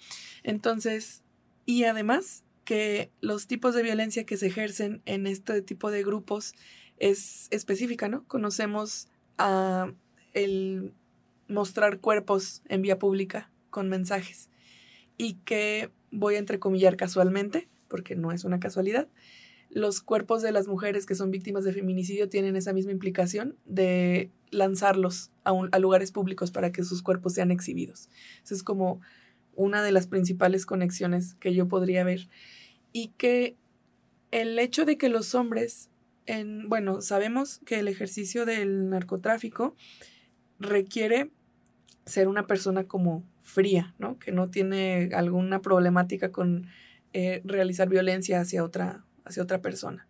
[0.42, 1.22] Entonces,
[1.66, 6.54] y además que los tipos de violencia que se ejercen en este tipo de grupos
[6.98, 8.24] es específica, ¿no?
[8.28, 9.08] Conocemos
[9.40, 9.92] a
[10.32, 10.92] el
[11.48, 14.48] mostrar cuerpos en vía pública con mensajes
[15.16, 19.08] y que voy a entrecomillar casualmente, porque no es una casualidad,
[19.70, 24.30] los cuerpos de las mujeres que son víctimas de feminicidio tienen esa misma implicación de
[24.50, 28.08] lanzarlos a, a lugares públicos para que sus cuerpos sean exhibidos.
[28.44, 29.00] Esa es como
[29.54, 32.28] una de las principales conexiones que yo podría ver.
[32.92, 33.56] Y que
[34.30, 35.89] el hecho de que los hombres
[36.66, 39.76] bueno, sabemos que el ejercicio del narcotráfico
[40.58, 41.30] requiere
[42.06, 44.18] ser una persona como fría, ¿no?
[44.18, 46.66] Que no tiene alguna problemática con
[47.12, 50.06] eh, realizar violencia hacia otra, hacia otra persona.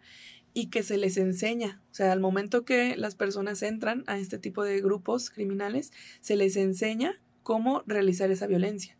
[0.52, 4.38] Y que se les enseña, o sea, al momento que las personas entran a este
[4.38, 8.96] tipo de grupos criminales, se les enseña cómo realizar esa violencia.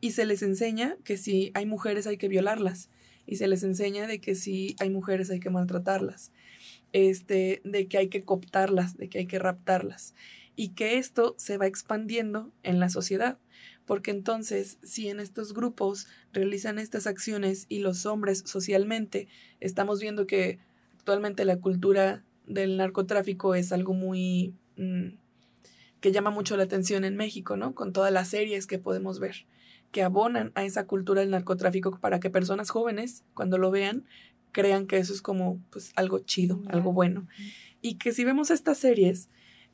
[0.00, 2.90] Y se les enseña que si hay mujeres hay que violarlas.
[3.26, 6.32] Y se les enseña de que si hay mujeres hay que maltratarlas
[6.94, 10.14] este, de que hay que cooptarlas, de que hay que raptarlas,
[10.54, 13.36] y que esto se va expandiendo en la sociedad,
[13.84, 19.26] porque entonces si en estos grupos realizan estas acciones y los hombres socialmente
[19.58, 20.60] estamos viendo que
[20.96, 25.16] actualmente la cultura del narcotráfico es algo muy mm,
[26.00, 27.74] que llama mucho la atención en México, ¿no?
[27.74, 29.46] Con todas las series que podemos ver
[29.94, 34.04] que abonan a esa cultura del narcotráfico para que personas jóvenes, cuando lo vean,
[34.54, 37.28] crean que eso es como pues algo chido, algo bueno.
[37.82, 39.28] Y que si vemos estas series,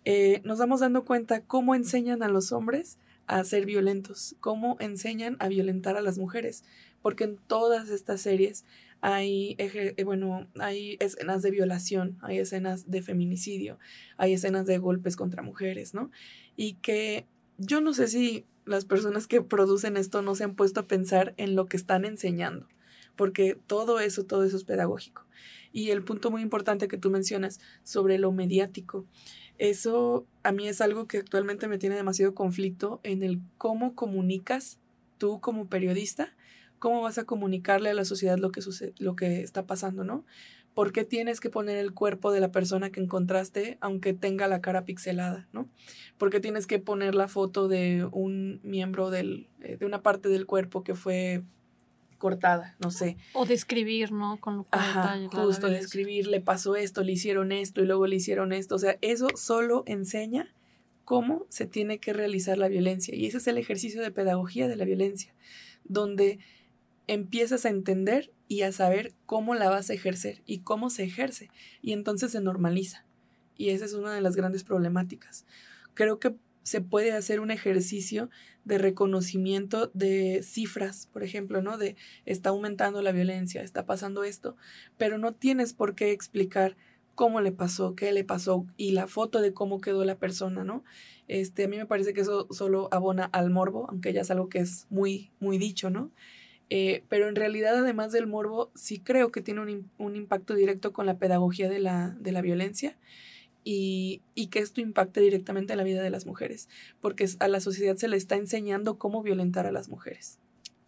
[0.04, 5.36] eh, nos vamos dando cuenta cómo enseñan a los hombres a ser violentos, cómo enseñan
[5.38, 6.64] a violentar a las mujeres,
[7.02, 8.64] porque en todas estas series
[9.02, 13.78] hay, eh, bueno, hay escenas de violación, hay escenas de feminicidio,
[14.16, 16.10] hay escenas de golpes contra mujeres, ¿no?
[16.56, 17.26] Y que
[17.56, 21.34] yo no sé si las personas que producen esto no se han puesto a pensar
[21.36, 22.66] en lo que están enseñando,
[23.20, 25.26] porque todo eso, todo eso es pedagógico.
[25.74, 29.04] Y el punto muy importante que tú mencionas sobre lo mediático,
[29.58, 34.78] eso a mí es algo que actualmente me tiene demasiado conflicto en el cómo comunicas
[35.18, 36.34] tú como periodista,
[36.78, 40.24] cómo vas a comunicarle a la sociedad lo que, sucede, lo que está pasando, ¿no?
[40.72, 44.62] ¿Por qué tienes que poner el cuerpo de la persona que encontraste aunque tenga la
[44.62, 45.68] cara pixelada, ¿no?
[46.16, 50.30] ¿Por qué tienes que poner la foto de un miembro del, eh, de una parte
[50.30, 51.42] del cuerpo que fue
[52.20, 53.16] cortada, no sé.
[53.32, 54.38] O describir, ¿no?
[54.38, 58.52] Con lo Ajá, justo describir, le pasó esto, le hicieron esto y luego le hicieron
[58.52, 58.76] esto.
[58.76, 60.54] O sea, eso solo enseña
[61.04, 63.14] cómo se tiene que realizar la violencia.
[63.16, 65.34] Y ese es el ejercicio de pedagogía de la violencia,
[65.84, 66.38] donde
[67.08, 71.50] empiezas a entender y a saber cómo la vas a ejercer y cómo se ejerce.
[71.80, 73.06] Y entonces se normaliza.
[73.56, 75.46] Y esa es una de las grandes problemáticas.
[75.94, 78.28] Creo que se puede hacer un ejercicio
[78.64, 81.78] de reconocimiento de cifras, por ejemplo, ¿no?
[81.78, 81.96] De
[82.26, 84.56] está aumentando la violencia, está pasando esto,
[84.98, 86.76] pero no tienes por qué explicar
[87.14, 90.84] cómo le pasó, qué le pasó y la foto de cómo quedó la persona, ¿no?
[91.28, 94.48] Este, a mí me parece que eso solo abona al morbo, aunque ya es algo
[94.48, 96.10] que es muy, muy dicho, ¿no?
[96.70, 100.92] Eh, pero en realidad, además del morbo, sí creo que tiene un, un impacto directo
[100.92, 102.96] con la pedagogía de la, de la violencia
[103.64, 106.68] y, y, que esto impacte directamente en la vida de las mujeres,
[107.00, 110.38] porque a la sociedad se le está enseñando cómo violentar a las mujeres.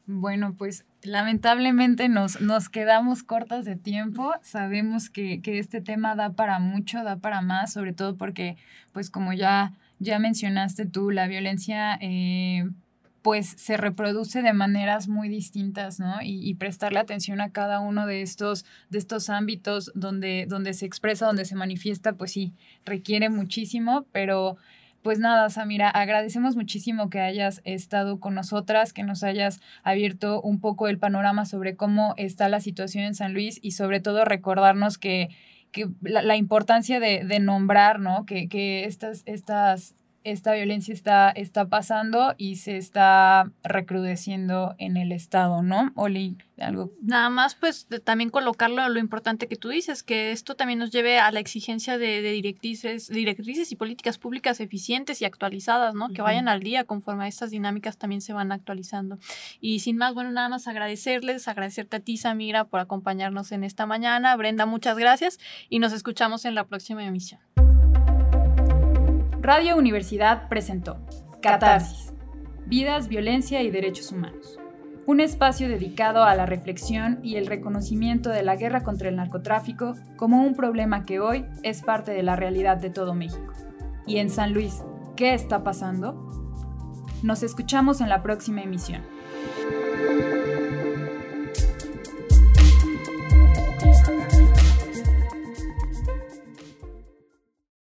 [0.07, 4.33] Bueno, pues lamentablemente nos, nos quedamos cortas de tiempo.
[4.43, 8.57] Sabemos que, que, este tema da para mucho, da para más, sobre todo porque,
[8.93, 12.69] pues como ya, ya mencionaste tú, la violencia eh,
[13.23, 16.17] pues se reproduce de maneras muy distintas, ¿no?
[16.23, 21.27] Y, prestarle atención a cada uno de estos, de estos ámbitos donde, donde se expresa,
[21.27, 22.53] donde se manifiesta, pues sí,
[22.85, 24.57] requiere muchísimo, pero
[25.03, 30.61] pues nada, Samira, agradecemos muchísimo que hayas estado con nosotras, que nos hayas abierto un
[30.61, 34.99] poco el panorama sobre cómo está la situación en San Luis y sobre todo recordarnos
[34.99, 35.31] que,
[35.73, 38.27] que la, importancia de, de, nombrar, ¿no?
[38.27, 45.13] Que, que estas, estas esta violencia está, está pasando y se está recrudeciendo en el
[45.13, 45.93] Estado, ¿no?
[45.95, 46.93] Oli, algo.
[47.03, 51.19] Nada más, pues también colocarlo lo importante que tú dices, que esto también nos lleve
[51.19, 56.11] a la exigencia de, directrices, directrices y políticas públicas eficientes y actualizadas, ¿no?
[56.11, 59.19] Que vayan al día conforme a estas dinámicas también se van actualizando.
[59.61, 63.87] Y sin más, bueno, nada más agradecerles, agradecerte a ti, Samira, por acompañarnos en esta
[63.87, 64.37] mañana.
[64.37, 67.41] Brenda, muchas gracias y nos escuchamos en la próxima emisión.
[69.43, 70.99] Radio Universidad presentó
[71.43, 72.13] Catarsis,
[72.65, 74.61] Vidas, Violencia y Derechos Humanos,
[75.05, 79.95] un espacio dedicado a la reflexión y el reconocimiento de la guerra contra el narcotráfico
[80.17, 83.53] como un problema que hoy es parte de la realidad de todo México.
[84.07, 84.85] Y en San Luis,
[85.17, 86.15] ¿qué está pasando?
[87.25, 89.03] Nos escuchamos en la próxima emisión.